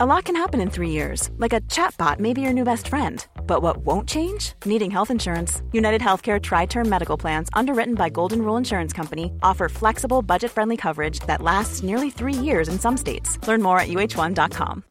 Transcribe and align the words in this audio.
A 0.00 0.06
lot 0.06 0.26
can 0.26 0.36
happen 0.36 0.60
in 0.60 0.70
three 0.70 0.90
years, 0.90 1.28
like 1.38 1.52
a 1.52 1.60
chatbot 1.62 2.20
may 2.20 2.32
be 2.32 2.40
your 2.40 2.52
new 2.52 2.62
best 2.62 2.86
friend. 2.86 3.26
But 3.48 3.62
what 3.62 3.78
won't 3.78 4.08
change? 4.08 4.52
Needing 4.64 4.92
health 4.92 5.10
insurance. 5.10 5.60
United 5.72 6.00
Healthcare 6.00 6.40
Tri 6.40 6.66
Term 6.66 6.88
Medical 6.88 7.16
Plans, 7.16 7.48
underwritten 7.52 7.96
by 7.96 8.08
Golden 8.08 8.42
Rule 8.42 8.56
Insurance 8.56 8.92
Company, 8.92 9.32
offer 9.42 9.68
flexible, 9.68 10.22
budget 10.22 10.52
friendly 10.52 10.76
coverage 10.76 11.18
that 11.26 11.42
lasts 11.42 11.82
nearly 11.82 12.10
three 12.10 12.32
years 12.32 12.68
in 12.68 12.78
some 12.78 12.96
states. 12.96 13.44
Learn 13.48 13.60
more 13.60 13.80
at 13.80 13.88
uh1.com. 13.88 14.84